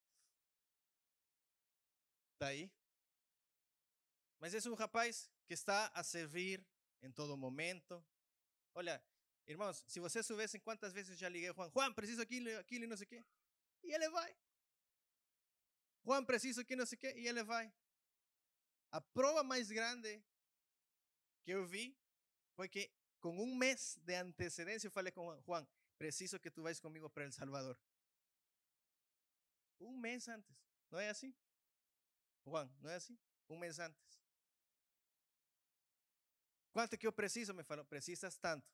Está 2.34 2.49
aí. 2.49 2.70
Mas 4.41 4.55
é 4.55 4.68
um 4.68 4.74
rapaz 4.74 5.30
que 5.47 5.55
está 5.55 5.89
a 5.89 6.03
servir 6.03 6.64
em 7.03 7.11
todo 7.12 7.37
momento. 7.37 8.05
Olha, 8.74 9.03
irmãos, 9.47 9.85
se 9.87 10.01
vocês 10.01 10.26
soubessem 10.26 10.61
quantas 10.61 10.93
vezes 10.93 11.18
já 11.18 11.28
liguei 11.28 11.53
Juan, 11.53 11.70
Juan, 11.70 11.93
preciso 11.93 12.22
aquilo, 12.22 12.59
aquilo 12.59 12.85
e 12.85 12.87
não 12.87 12.97
sei 12.97 13.07
o 13.07 13.09
quê. 13.09 13.24
E 13.82 13.93
ele 13.93 14.09
vai. 14.11 14.37
Juan, 16.05 16.24
preciso 16.24 16.61
aqui, 16.61 16.76
não 16.76 16.87
sei 16.87 16.97
o 16.97 17.01
quê. 17.01 17.14
E 17.16 17.26
ele 17.26 17.43
vai. 17.45 17.72
A 18.91 19.01
prova 19.01 19.43
mais 19.43 19.70
grande 19.70 20.22
que 21.43 21.51
eu 21.51 21.66
vi 21.66 21.97
foi 22.55 22.68
que 22.68 22.91
com 23.20 23.37
um 23.39 23.55
mês 23.55 23.97
de 24.03 24.14
antecedência 24.14 24.87
eu 24.87 24.93
falei 24.93 25.12
com 25.12 25.24
Juan, 25.24 25.43
Juan, 25.47 25.68
preciso 25.99 26.39
que 26.39 26.51
tu 26.51 26.62
vais 26.62 26.78
comigo 26.80 27.09
para 27.11 27.24
El 27.24 27.32
Salvador. 27.32 27.78
um 29.80 29.97
mês 29.99 30.28
antes. 30.28 30.57
Não 30.91 30.99
é 30.99 31.09
assim? 31.09 31.35
Juan, 32.47 32.70
não 32.80 32.91
é 32.91 32.97
assim? 32.97 33.18
Um 33.49 33.59
mês 33.59 33.78
antes. 33.78 34.24
Quanto 36.75 36.99
que 36.99 37.07
eu 37.07 37.12
preciso? 37.12 37.55
Me 37.55 37.62
falou, 37.62 37.85
precisas 37.85 38.37
tanto. 38.37 38.68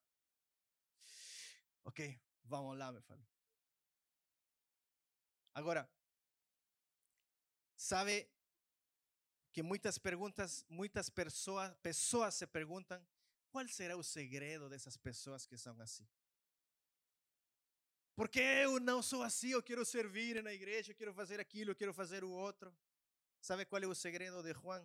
Ok, 1.85 2.19
vamos 2.45 2.79
lá, 2.79 2.91
me 2.91 3.03
falou. 3.03 3.27
Agora, 5.53 5.87
sabe 7.77 8.27
que 9.53 9.63
muitas 9.63 9.99
perguntas, 9.99 10.65
muitas 10.67 11.11
pessoas, 11.11 11.77
pessoas 11.83 12.35
se 12.35 12.47
perguntam 12.47 13.07
qual 13.51 13.69
será 13.69 13.99
o 13.99 14.03
segredo 14.03 14.71
dessas 14.71 14.97
pessoas 14.97 15.45
que 15.45 15.59
são 15.59 15.79
assim. 15.79 16.09
Porque 18.15 18.41
eu 18.41 18.81
não 18.81 19.03
sou 19.03 19.23
assim, 19.23 19.51
eu 19.51 19.63
quero 19.63 19.85
servir 19.85 20.43
na 20.43 20.55
igreja, 20.55 20.93
eu 20.93 20.97
quero 20.97 21.13
fazer 21.13 21.39
aquilo, 21.39 21.73
eu 21.73 21.77
quero 21.77 21.93
fazer 21.93 22.25
o 22.25 22.31
outro. 22.31 22.75
¿Sabe 23.43 23.67
cuál 23.67 23.85
es 23.85 23.91
el 23.91 23.97
segredo 23.97 24.43
de 24.43 24.55
Juan 24.55 24.83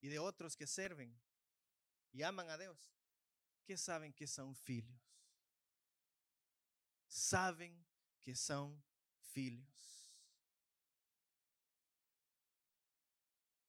y 0.00 0.08
de 0.08 0.18
otros 0.18 0.56
que 0.56 0.66
sirven 0.66 1.16
y 2.14 2.22
aman 2.22 2.48
a 2.48 2.56
Dios? 2.56 2.78
Que 3.66 3.76
saben 3.76 4.12
que 4.12 4.26
son 4.26 4.54
filhos. 4.54 5.00
Saben 7.08 7.84
que 8.20 8.34
son 8.34 8.82
filhos. 9.32 9.74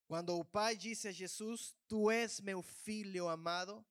Quando 0.06 0.38
o 0.38 0.44
pai 0.44 0.76
disse 0.76 1.08
a 1.08 1.12
Jesus: 1.12 1.74
Tu 1.88 2.10
és 2.10 2.40
meu 2.40 2.62
filho 2.62 3.28
amado, 3.28 3.84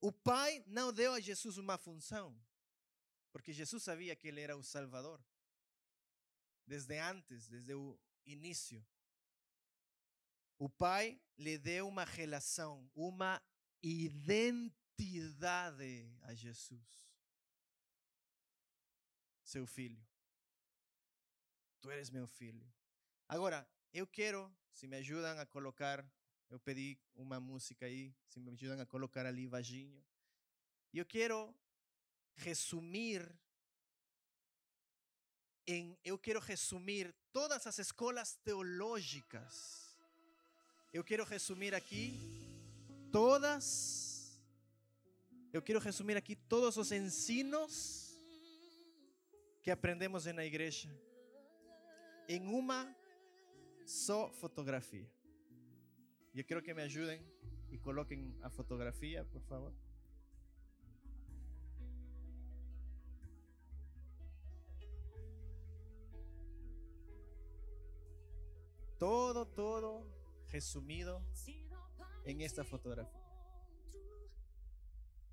o 0.00 0.10
pai 0.10 0.64
não 0.66 0.92
deu 0.92 1.14
a 1.14 1.20
Jesus 1.20 1.56
uma 1.56 1.78
função, 1.78 2.36
porque 3.30 3.52
Jesus 3.52 3.84
sabia 3.84 4.16
que 4.16 4.26
ele 4.26 4.40
era 4.40 4.56
o 4.56 4.62
Salvador. 4.62 5.24
Desde 6.66 6.98
antes, 6.98 7.48
desde 7.48 7.74
o 7.74 7.96
início. 8.24 8.84
O 10.58 10.68
pai 10.68 11.20
lhe 11.36 11.58
deu 11.58 11.86
uma 11.86 12.04
relação, 12.04 12.90
uma 12.94 13.40
identidade 13.84 14.98
a 16.22 16.34
Jesus. 16.34 17.04
Seu 19.42 19.66
filho. 19.66 20.02
Tu 21.80 21.90
eres 21.90 22.08
meu 22.08 22.26
filho. 22.26 22.66
Agora, 23.28 23.68
eu 23.92 24.06
quero, 24.06 24.50
se 24.72 24.86
me 24.86 24.96
ajudam 24.96 25.38
a 25.38 25.44
colocar, 25.44 26.02
eu 26.48 26.58
pedi 26.58 26.98
uma 27.14 27.38
música 27.38 27.84
aí, 27.84 28.14
se 28.26 28.40
me 28.40 28.52
ajudam 28.52 28.80
a 28.80 28.86
colocar 28.86 29.26
ali 29.26 29.46
vaginho. 29.46 30.02
Eu 30.92 31.04
quero 31.04 31.54
resumir 32.36 33.30
em, 35.66 35.98
eu 36.04 36.18
quero 36.18 36.40
resumir 36.40 37.14
todas 37.32 37.66
as 37.66 37.78
escolas 37.78 38.36
teológicas. 38.36 39.94
Eu 40.92 41.04
quero 41.04 41.24
resumir 41.24 41.74
aqui 41.74 42.43
todas. 43.14 44.42
Eu 45.52 45.62
quero 45.62 45.78
resumir 45.78 46.16
aqui 46.16 46.34
todos 46.34 46.76
os 46.76 46.90
ensinos 46.90 48.12
que 49.62 49.70
aprendemos 49.70 50.24
na 50.26 50.44
igreja 50.44 50.90
em 52.28 52.44
uma 52.48 52.92
só 53.86 54.32
fotografia. 54.32 55.08
E 56.34 56.40
eu 56.40 56.44
quero 56.44 56.60
que 56.60 56.74
me 56.74 56.82
ajudem 56.82 57.24
e 57.70 57.78
coloquem 57.78 58.36
a 58.42 58.50
fotografia, 58.50 59.24
por 59.26 59.42
favor. 59.42 59.72
Todo, 68.98 69.46
todo 69.46 70.04
resumido 70.48 71.24
en 72.24 72.40
esta 72.40 72.64
fotografía. 72.64 73.20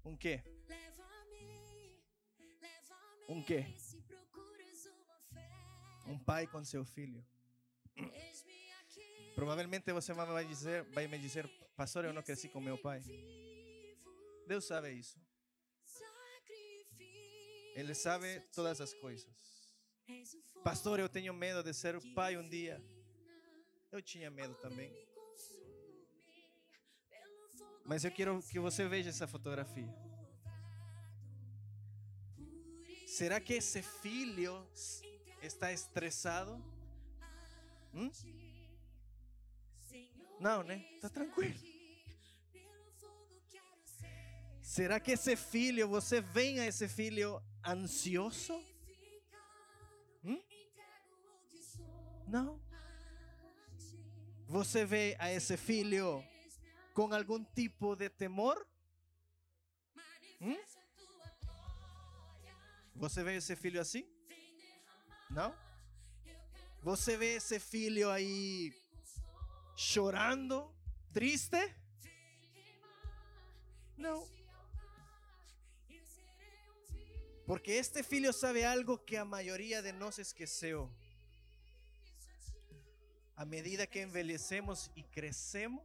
¿Un 0.03 0.17
qué? 0.17 0.43
Um 3.27 3.43
quê? 3.43 3.65
Um 6.07 6.19
pai 6.19 6.47
com 6.47 6.63
seu 6.65 6.83
filho. 6.83 7.23
Provavelmente 9.35 9.93
você 9.93 10.13
vai 10.13 10.45
dizer, 10.45 10.83
vai 10.91 11.07
me 11.07 11.17
dizer, 11.17 11.47
pastor, 11.75 12.05
eu 12.05 12.13
não 12.13 12.21
cresci 12.21 12.49
com 12.49 12.59
meu 12.59 12.77
pai. 12.77 13.01
Deus 14.47 14.65
sabe 14.65 14.91
isso. 14.91 15.19
Ele 17.75 17.93
sabe 17.93 18.41
todas 18.53 18.81
as 18.81 18.93
coisas. 18.95 19.71
Pastor, 20.63 20.99
eu 20.99 21.07
tenho 21.07 21.33
medo 21.33 21.63
de 21.63 21.73
ser 21.73 21.97
pai 22.13 22.35
um 22.37 22.47
dia. 22.49 22.83
Eu 23.91 24.01
tinha 24.01 24.29
medo 24.29 24.55
também. 24.55 24.91
Mas 27.91 28.05
eu 28.05 28.11
quero 28.11 28.41
que 28.43 28.57
você 28.57 28.87
veja 28.87 29.09
essa 29.09 29.27
fotografia. 29.27 29.93
Será 33.05 33.37
que 33.37 33.55
esse 33.55 33.81
filho 33.81 34.65
está 35.41 35.73
estressado? 35.73 36.53
Hum? 37.93 38.09
Não, 40.39 40.63
né? 40.63 40.85
Tá 41.01 41.09
tranquilo. 41.09 41.59
Será 44.61 44.97
que 44.97 45.11
esse 45.11 45.35
filho, 45.35 45.89
você 45.89 46.21
vem 46.21 46.61
a 46.61 46.67
esse 46.67 46.87
filho 46.87 47.43
ansioso? 47.61 48.57
Hum? 50.23 50.41
Não. 52.25 52.57
Você 54.47 54.85
vê 54.85 55.17
a 55.19 55.29
esse 55.29 55.57
filho 55.57 56.23
com 56.93 57.13
algum 57.13 57.43
tipo 57.43 57.95
de 57.95 58.09
temor? 58.09 58.65
Hum? 60.39 60.57
Você 62.95 63.23
vê 63.23 63.35
esse 63.35 63.55
filho 63.55 63.79
assim? 63.79 64.05
Não? 65.29 65.55
Você 66.83 67.15
vê 67.15 67.35
esse 67.35 67.59
filho 67.59 68.09
aí 68.09 68.73
chorando, 69.75 70.73
triste? 71.13 71.75
Não. 73.97 74.27
Porque 77.45 77.71
este 77.71 78.01
filho 78.03 78.31
sabe 78.33 78.63
algo 78.63 78.97
que 78.97 79.17
a 79.17 79.25
maioria 79.25 79.81
de 79.81 79.91
nós 79.91 80.17
esqueceu. 80.17 80.89
A 83.35 83.45
medida 83.45 83.87
que 83.87 84.01
envelhecemos 84.01 84.89
y 84.95 85.03
crecemos, 85.03 85.83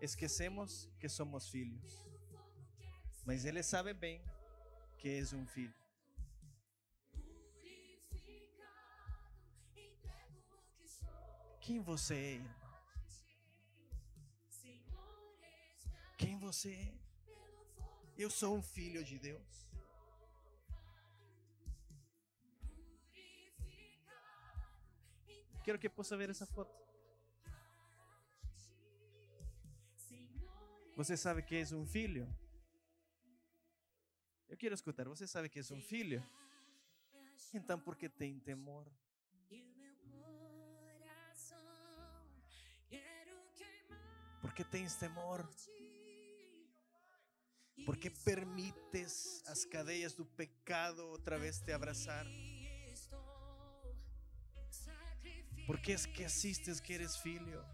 esquecemos 0.00 0.88
que 0.98 1.08
somos 1.08 1.48
filhos. 1.48 2.02
Mas 3.24 3.44
ele 3.44 3.62
sabe 3.62 3.92
bem 3.92 4.22
que 4.98 5.08
és 5.08 5.32
um 5.32 5.46
filho. 5.46 5.74
Quem 11.60 11.80
você 11.80 12.14
é, 12.14 12.32
irmão? 12.32 12.60
Quem 16.16 16.38
você 16.38 16.72
é? 16.72 16.92
Eu 18.16 18.30
sou 18.30 18.56
um 18.56 18.62
filho 18.62 19.04
de 19.04 19.18
Deus. 19.18 19.68
Quero 25.62 25.78
que 25.78 25.88
possa 25.88 26.16
ver 26.16 26.30
essa 26.30 26.46
foto. 26.46 26.89
Você 30.96 31.16
sabe 31.16 31.42
que 31.42 31.54
és 31.56 31.72
um 31.72 31.86
filho? 31.86 32.28
Eu 34.48 34.56
quero 34.56 34.74
escutar. 34.74 35.08
Você 35.08 35.26
sabe 35.26 35.48
que 35.48 35.58
és 35.58 35.70
um 35.70 35.80
filho? 35.80 36.22
Então 37.54 37.78
por 37.78 37.96
que 37.96 38.08
tem 38.08 38.38
temor? 38.38 38.86
Por 44.40 44.52
que 44.54 44.64
tens 44.64 44.94
temor? 44.96 45.48
Por 47.84 47.96
que 47.96 48.10
permites 48.10 49.42
as 49.46 49.64
cadeias 49.64 50.14
do 50.14 50.24
pecado 50.24 51.06
outra 51.06 51.38
vez 51.38 51.60
te 51.60 51.72
abraçar? 51.72 52.26
Por 55.66 55.80
que 55.80 55.92
esqueciste 55.92 56.80
que 56.82 56.92
eres 56.92 57.16
filho? 57.16 57.64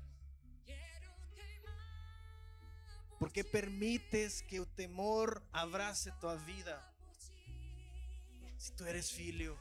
Por 3.18 3.32
que 3.32 3.42
permites 3.42 4.42
que 4.42 4.60
o 4.60 4.66
temor 4.66 5.42
abrace 5.52 6.12
tua 6.20 6.36
vida? 6.36 6.82
Se 8.58 8.72
tu 8.72 8.84
eres 8.84 9.10
filho. 9.10 9.58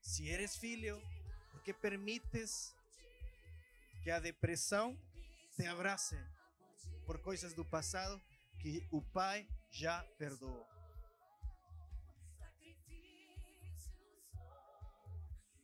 Se 0.00 0.28
eres 0.28 0.56
filho, 0.56 1.00
por 1.52 1.62
que 1.62 1.72
permites 1.72 2.74
que 4.02 4.10
a 4.10 4.18
depressão 4.18 4.98
te 5.56 5.66
abrace? 5.66 6.16
por 7.10 7.20
coisas 7.22 7.52
do 7.54 7.64
passado 7.64 8.22
que 8.60 8.86
o 8.88 9.02
Pai 9.02 9.44
já 9.68 10.00
perdoou. 10.16 10.64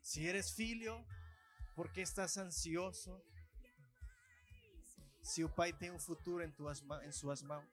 Se 0.03 0.27
eres 0.27 0.51
filho, 0.51 1.07
por 1.77 1.93
que 1.93 2.01
estás 2.01 2.37
ansioso? 2.39 3.23
Se 5.23 5.45
o 5.45 5.49
Pai 5.49 5.73
tem 5.73 5.91
um 5.91 5.99
futuro 5.99 6.43
em, 6.43 6.51
tuas, 6.51 6.83
em 7.05 7.13
suas 7.13 7.43
mãos. 7.43 7.69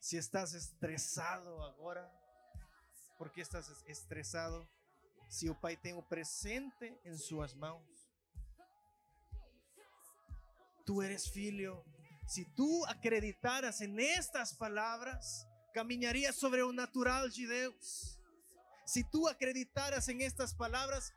Se 0.00 0.16
estás 0.16 0.52
estressado 0.54 1.62
agora, 1.64 2.10
por 3.18 3.30
que 3.30 3.40
estás 3.40 3.68
es- 3.68 3.84
estressado? 3.86 4.68
Se 5.28 5.48
o 5.48 5.54
Pai 5.54 5.76
tem 5.76 5.94
o 5.94 6.02
presente 6.02 6.86
em 7.04 7.16
suas 7.16 7.54
mãos. 7.54 7.86
Tu 10.84 11.02
eres 11.02 11.26
filho. 11.28 11.82
Se 12.26 12.44
tu 12.54 12.84
acreditaras 12.86 13.80
en 13.80 13.98
estas 13.98 14.52
palavras, 14.52 15.46
caminharías 15.72 16.36
sobre 16.36 16.62
o 16.62 16.72
natural 16.72 17.28
de. 17.28 17.46
Se 18.84 19.04
tu 19.04 19.28
acreditaras 19.28 20.08
en 20.08 20.20
estas 20.20 20.54
palavras, 20.54 21.12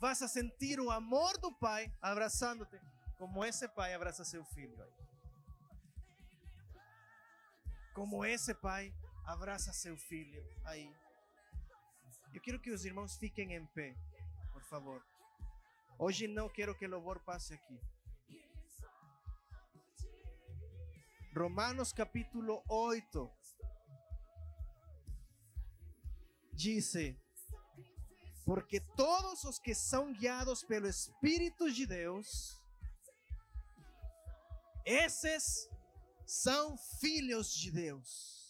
vas 0.00 0.22
a 0.22 0.28
sentir 0.28 0.80
o 0.80 0.90
amor 0.90 1.38
do 1.38 1.52
Pai 1.52 1.92
abraçando-te, 2.00 2.78
como 3.16 3.44
esse 3.44 3.68
pai 3.68 3.94
abraça 3.94 4.24
seu 4.24 4.44
filho. 4.44 4.76
Como 7.94 8.24
esse 8.24 8.54
pai 8.54 8.92
abraça 9.24 9.72
seu 9.72 9.96
filho 9.96 10.44
aí. 10.64 10.92
Eu 12.34 12.40
quero 12.40 12.60
que 12.60 12.72
os 12.72 12.84
irmãos 12.84 13.16
fiquem 13.16 13.54
em 13.54 13.64
pé, 13.66 13.94
por 14.52 14.62
favor. 14.64 15.02
Hoje 15.98 16.26
não 16.26 16.48
quero 16.48 16.74
que 16.74 16.84
o 16.84 16.90
louvor 16.90 17.20
passe 17.20 17.54
aqui. 17.54 17.80
Romanos 21.36 21.92
capítulo 21.92 22.62
8 22.68 23.30
dice: 26.54 27.20
Porque 28.44 28.80
todos 28.96 29.44
os 29.44 29.58
que 29.58 29.74
são 29.74 30.12
guiados 30.12 30.62
pelo 30.62 30.86
Espírito 30.86 31.70
de 31.70 31.86
Deus, 31.86 32.60
esses 34.84 35.68
são 36.26 36.76
filhos 37.00 37.52
de 37.52 37.70
Deus. 37.70 38.42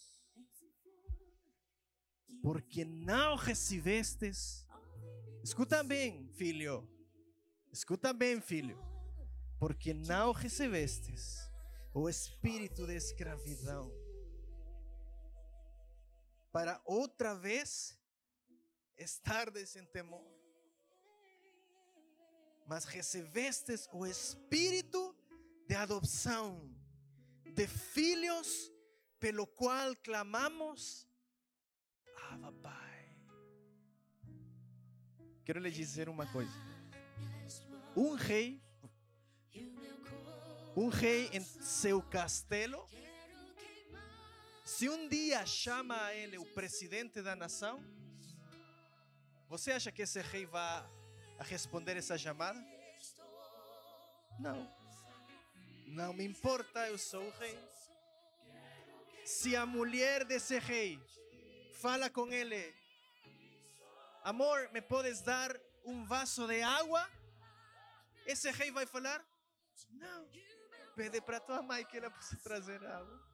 Porque 2.42 2.84
não 2.84 3.36
recebestes, 3.36 4.66
escuta 5.42 5.82
bem, 5.82 6.28
filho, 6.34 6.86
escuta 7.72 8.12
bem, 8.12 8.40
filho, 8.40 8.78
porque 9.58 9.94
não 9.94 10.32
recebestes 10.32 11.50
o 11.94 12.08
espírito 12.08 12.86
de 12.86 12.96
escravidão 12.96 14.03
para 16.54 16.80
outra 16.84 17.34
vez 17.34 17.98
estardes 18.96 19.74
em 19.74 19.84
temor. 19.86 20.24
Mas 22.64 22.84
recebestes 22.84 23.88
o 23.92 24.06
espírito 24.06 25.16
de 25.66 25.74
adopção 25.74 26.72
de 27.56 27.66
filhos, 27.66 28.72
pelo 29.18 29.48
qual 29.48 29.96
clamamos, 29.96 31.08
Abba 32.30 32.52
Pai. 32.52 33.18
Quero 35.44 35.58
lhe 35.58 35.72
dizer 35.72 36.08
uma 36.08 36.30
coisa. 36.30 36.54
Um 37.96 38.14
rei, 38.14 38.62
um 40.76 40.86
rei 40.86 41.30
em 41.32 41.40
seu 41.40 42.00
castelo, 42.00 42.88
se 44.64 44.88
um 44.88 45.06
dia 45.08 45.44
chama 45.44 46.02
a 46.06 46.14
ele 46.14 46.38
o 46.38 46.46
presidente 46.46 47.20
da 47.20 47.36
nação, 47.36 47.84
você 49.46 49.72
acha 49.72 49.92
que 49.92 50.02
esse 50.02 50.22
rei 50.22 50.46
vai 50.46 50.82
responder 51.40 51.96
essa 51.98 52.16
chamada? 52.16 52.58
Não. 54.40 54.68
Não 55.86 56.14
me 56.14 56.24
importa, 56.24 56.88
eu 56.88 56.96
sou 56.96 57.22
o 57.22 57.30
rei. 57.38 57.58
Se 59.24 59.54
a 59.54 59.66
mulher 59.66 60.24
desse 60.24 60.58
rei 60.58 60.98
fala 61.74 62.08
com 62.08 62.32
ele, 62.32 62.74
amor, 64.22 64.70
me 64.72 64.80
podes 64.80 65.20
dar 65.20 65.54
um 65.84 66.06
vaso 66.06 66.46
de 66.46 66.62
água? 66.62 67.06
Esse 68.26 68.50
rei 68.50 68.70
vai 68.70 68.86
falar, 68.86 69.22
não. 69.90 70.26
Pede 70.96 71.20
para 71.20 71.38
tua 71.38 71.60
mãe 71.60 71.84
que 71.84 71.98
ela 71.98 72.10
possa 72.10 72.36
trazer 72.38 72.82
água. 72.86 73.33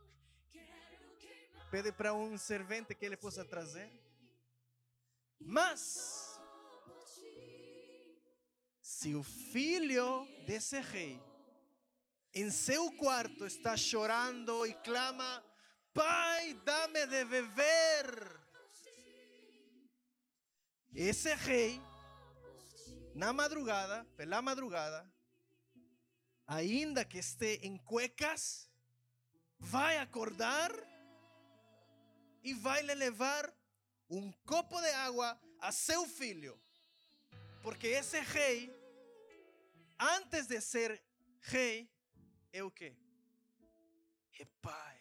Pede 1.71 1.93
para 1.93 2.13
um 2.13 2.37
servente 2.37 2.97
que 2.97 3.05
ele 3.05 3.17
possa 3.17 3.45
trazer. 3.45 3.89
Mas, 5.39 6.41
se 8.83 9.15
o 9.15 9.23
filho 9.23 10.27
desse 10.47 10.81
rei 10.81 11.23
em 12.35 12.51
seu 12.51 12.91
quarto 12.93 13.47
está 13.47 13.77
chorando 13.77 14.67
e 14.67 14.75
clama: 14.75 15.45
Pai, 15.95 16.55
dá-me 16.65 17.07
de 17.07 17.25
beber. 17.25 18.41
Esse 20.93 21.33
rei, 21.35 21.81
na 23.15 23.33
madrugada, 23.33 24.05
pela 24.17 24.43
madrugada, 24.43 25.09
ainda 26.49 27.05
que 27.05 27.19
esteja 27.19 27.65
em 27.65 27.79
cuecas, 27.79 28.69
vai 29.57 29.99
acordar 29.99 30.90
e 32.43 32.55
vai 32.55 32.83
lhe 32.83 32.95
levar 32.95 33.53
um 34.09 34.33
copo 34.45 34.81
de 34.81 34.91
água 34.91 35.39
a 35.59 35.71
seu 35.71 36.07
filho. 36.07 36.61
Porque 37.63 37.87
esse 37.87 38.19
rei, 38.21 38.71
antes 39.99 40.47
de 40.47 40.61
ser 40.61 41.03
rei, 41.41 41.89
é 42.53 42.63
o 42.63 42.71
quê? 42.71 42.97
É 44.39 44.45
pai. 44.63 45.01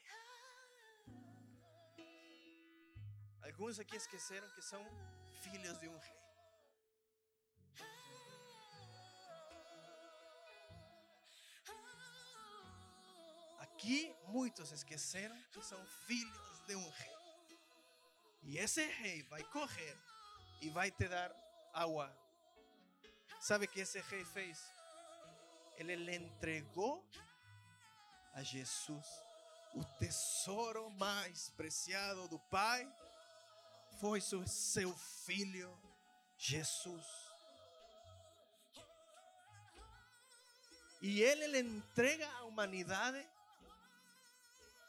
Alguns 3.42 3.80
aqui 3.80 3.96
esqueceram 3.96 4.48
que 4.52 4.62
são 4.62 4.86
filhos 5.42 5.78
de 5.80 5.88
um 5.88 5.98
rei. 5.98 6.20
Aqui 13.60 14.14
muitos 14.28 14.72
esqueceram 14.72 15.42
que 15.52 15.64
são 15.64 15.84
filhos 16.06 16.68
de 16.68 16.76
um 16.76 16.90
rei. 16.90 17.19
E 18.44 18.58
esse 18.58 18.86
rei 18.86 19.24
vai 19.24 19.44
correr 19.44 19.98
e 20.62 20.70
vai 20.70 20.92
te 20.92 21.08
dar 21.08 21.32
água. 21.74 22.12
Sabe 23.40 23.66
o 23.66 23.68
que 23.68 23.82
esse 23.82 24.00
rei 24.02 24.26
fez? 24.26 24.60
Ele 25.78 25.96
lhe 25.96 26.16
entregou 26.16 27.06
a 28.34 28.44
Jesus 28.44 29.06
o 29.76 29.84
tesouro 29.98 30.90
mais 30.92 31.50
preciado 31.52 32.28
do 32.28 32.40
Pai. 32.40 32.88
Foi 34.00 34.20
seu 34.22 34.94
filho, 35.26 35.78
Jesus. 36.38 37.06
E 41.02 41.22
ele 41.22 41.48
lhe 41.48 41.60
entrega 41.60 42.30
à 42.38 42.44
humanidade 42.44 43.26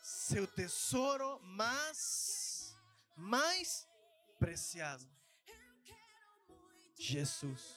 seu 0.02 0.46
tesouro 0.46 1.38
mais, 1.40 2.49
mais 3.20 3.86
preciado. 4.38 5.06
Jesus. 6.98 7.76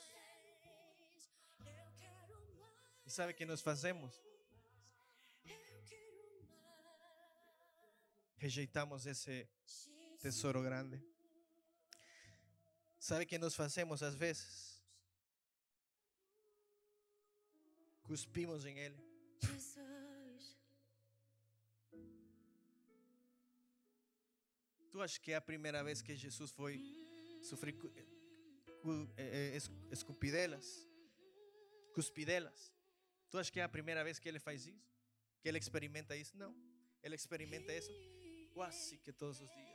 E 3.06 3.10
sabe 3.10 3.34
o 3.34 3.36
que 3.36 3.46
nós 3.46 3.62
fazemos? 3.62 4.14
Rejeitamos 8.38 9.06
esse 9.06 9.48
tesouro 10.20 10.62
grande. 10.62 11.02
Sabe 13.00 13.26
o 13.26 13.28
que 13.28 13.38
nós 13.38 13.56
fazemos 13.56 14.02
às 14.02 14.16
vezes? 14.16 14.82
Cuspimos 18.04 18.66
em 18.66 18.78
ele. 18.80 19.02
Tu 24.94 25.02
acha 25.02 25.20
que 25.20 25.32
é 25.32 25.36
a 25.36 25.42
primeira 25.42 25.84
vez 25.84 26.02
que 26.04 26.16
Jesus 26.16 26.52
foi 26.52 26.80
sofrer 27.42 27.74
eh, 27.98 28.06
eh, 29.18 29.56
es- 29.58 29.72
escupidelas? 29.92 30.88
Cuspidelas. 31.96 32.72
Tu 33.32 33.38
acha 33.40 33.52
que 33.52 33.60
é 33.60 33.64
a 33.64 33.70
primeira 33.70 34.04
vez 34.04 34.20
que 34.20 34.30
ele 34.30 34.40
faz 34.40 34.68
isso? 34.68 34.86
Que 35.42 35.50
ele 35.50 35.58
experimenta 35.58 36.16
isso? 36.16 36.38
Não. 36.38 36.56
Ele 37.02 37.16
experimenta 37.16 37.74
isso 37.76 37.92
quase 38.54 39.00
que 39.00 39.12
todos 39.12 39.42
os 39.42 39.50
dias. 39.50 39.74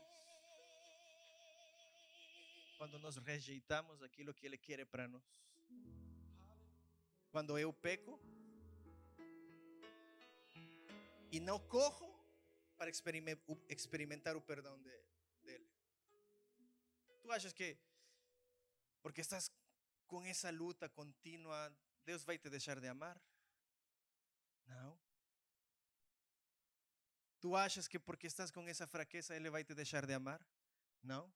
Quando 2.79 2.97
nós 3.01 3.17
rejeitamos 3.17 4.01
aquilo 4.05 4.33
que 4.33 4.47
ele 4.47 4.57
quer 4.57 4.87
para 4.87 5.09
nós. 5.09 5.25
Quando 7.33 7.59
eu 7.59 7.73
peco, 7.73 8.21
e 11.33 11.41
não 11.41 11.59
corro 11.59 12.09
para 12.79 12.89
experimentar 12.89 14.37
o 14.37 14.41
perdão 14.41 14.79
de, 14.79 14.85
dele. 14.85 15.08
Tu 17.29 17.33
achas 17.33 17.53
que 17.53 17.77
porque 19.03 19.21
estás 19.21 19.53
com 20.07 20.25
essa 20.25 20.51
luta 20.51 20.89
contínua, 20.89 21.71
Deus 22.07 22.25
vai 22.25 22.39
te 22.39 22.49
deixar 22.49 22.81
de 22.81 22.89
amar? 22.89 23.21
Não. 24.67 24.99
Tu 27.39 27.55
achas 27.55 27.87
que 27.87 27.99
porque 27.99 28.27
estás 28.27 28.51
com 28.51 28.67
essa 28.67 28.87
fraqueza, 28.87 29.37
Ele 29.37 29.51
vai 29.51 29.63
te 29.63 29.75
deixar 29.75 30.07
de 30.07 30.15
amar? 30.15 30.41
Não. 31.03 31.31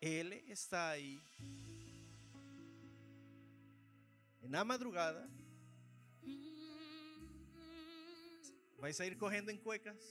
Ele 0.00 0.34
está 0.50 0.88
aí 0.88 1.22
na 4.42 4.64
madrugada, 4.64 5.30
vai 8.78 8.92
sair 8.92 9.16
correndo 9.16 9.50
em 9.50 9.56
cuecas 9.56 10.02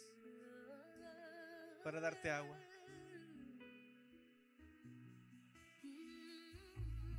para 1.83 1.99
darte 1.99 2.29
agua. 2.29 2.74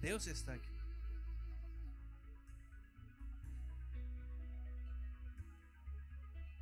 Deus 0.01 0.27
está 0.27 0.55
aqui. 0.55 0.77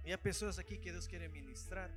E 0.04 0.12
há 0.12 0.18
pessoas 0.18 0.58
aqui 0.58 0.76
que 0.76 0.92
Deus 0.92 1.06
quer 1.06 1.28
ministrar. 1.28 1.90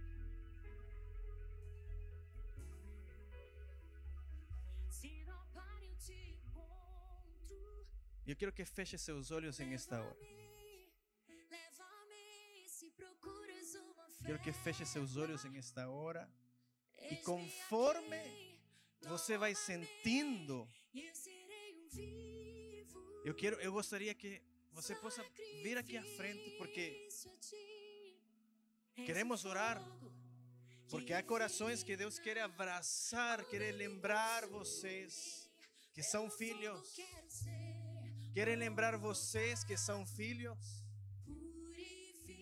Eu 8.26 8.36
quero 8.36 8.52
que 8.52 8.66
feche 8.66 8.98
seus 8.98 9.32
olhos 9.32 9.58
em 9.60 9.74
esta 9.74 10.02
hora. 10.02 10.18
Quero 14.26 14.40
que 14.40 14.52
feche 14.52 14.86
seus 14.86 15.16
olhos 15.16 15.46
em 15.46 15.58
esta 15.58 15.90
hora. 15.90 16.30
E 17.10 17.16
conforme 17.18 18.60
você 19.02 19.38
vai 19.38 19.56
sentindo, 19.56 20.68
eu 23.28 23.36
quero, 23.36 23.58
eu 23.58 23.74
gostaria 23.74 24.14
que 24.16 24.42
você 24.72 24.96
possa 24.96 25.22
vir 25.62 25.78
aqui 25.78 25.98
à 25.98 26.04
frente 26.16 26.50
porque. 26.52 27.10
Queremos 29.06 29.44
orar, 29.44 29.80
porque 30.90 31.14
há 31.14 31.22
corações 31.22 31.84
que 31.84 31.98
Deus 31.98 32.18
quer 32.18 32.40
abraçar, 32.40 33.44
quer 33.46 33.72
lembrar 33.74 34.48
vocês 34.48 35.48
que 35.94 36.02
são 36.02 36.32
filhos. 36.32 36.96
Querem 38.34 38.56
lembrar 38.56 38.98
vocês 38.98 39.62
que 39.64 39.76
são 39.76 40.06
filhos. 40.06 40.82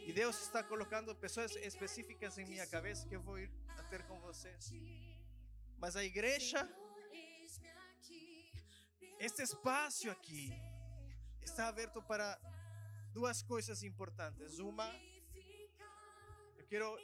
E 0.08 0.14
Deus 0.14 0.40
está 0.44 0.64
colocando 0.64 1.16
pessoas 1.16 1.56
específicas 1.56 2.38
em 2.38 2.46
minha 2.46 2.68
cabeça 2.68 3.08
que 3.08 3.16
eu 3.16 3.24
vou 3.24 3.40
ir 3.40 3.52
a 3.70 3.84
ter 3.84 4.04
com 4.04 4.20
vocês. 4.20 4.72
Mas 5.80 5.96
a 5.96 6.04
igreja, 6.04 6.70
este 9.20 9.42
espaço 9.42 10.12
aqui, 10.12 10.54
está 11.50 11.68
aberto 11.68 12.02
para 12.02 12.28
duas 13.14 13.42
coisas 13.42 13.84
importantes. 13.84 14.60
Uma, 14.60 14.88
eu 16.58 16.66
quero 16.68 16.98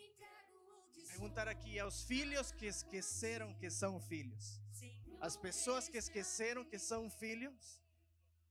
perguntar 1.08 1.48
aqui 1.48 1.80
aos 1.80 2.04
filhos 2.04 2.52
que 2.52 2.66
esqueceram 2.66 3.54
que 3.56 3.70
são 3.70 4.00
filhos. 4.00 4.60
As 5.20 5.38
pessoas 5.38 5.88
que 5.88 5.98
esqueceram 5.98 6.66
que 6.66 6.80
são 6.80 7.10
filhos. 7.10 7.80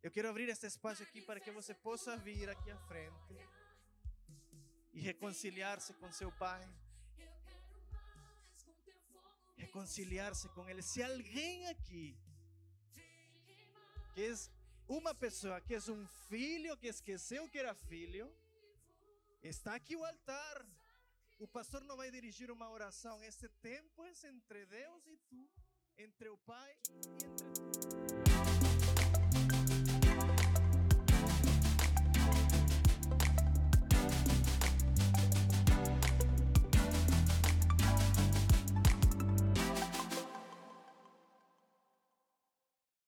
Eu 0.03 0.11
quero 0.11 0.28
abrir 0.30 0.49
este 0.49 0.66
espaço 0.66 1.03
aqui 1.03 1.20
para 1.20 1.41
que 1.41 1.51
você 1.51 1.74
possa 1.74 2.16
vir 2.16 2.49
aqui 2.49 2.70
à 2.70 2.78
frente 2.91 3.34
e 4.95 5.01
reconciliar-se 5.01 5.93
com 5.95 6.11
seu 6.12 6.32
pai, 6.32 6.62
reconciliar-se 9.57 10.49
com 10.51 10.68
ele. 10.68 10.82
Se 10.82 11.03
alguém 11.03 11.68
aqui 11.68 12.16
que 14.14 14.22
uma 14.91 15.14
pessoa 15.14 15.61
que 15.61 15.74
é 15.74 15.78
um 15.88 16.05
filho 16.28 16.76
que 16.76 16.88
esqueceu 16.88 17.49
que 17.49 17.59
era 17.59 17.72
filho, 17.74 18.28
está 19.41 19.76
aqui 19.76 19.95
o 19.95 20.05
altar. 20.05 20.66
O 21.38 21.47
pastor 21.47 21.82
não 21.84 21.97
vai 21.97 22.11
dirigir 22.11 22.51
uma 22.51 22.68
oração. 22.68 23.22
Este 23.22 23.49
tempo 23.62 24.05
é 24.05 24.11
entre 24.26 24.66
Deus 24.66 25.07
e 25.07 25.16
tu, 25.28 25.49
entre 25.97 26.28
o 26.28 26.36
pai 26.38 26.76
e 26.88 27.24
entre 27.24 27.53
tu. 27.55 27.70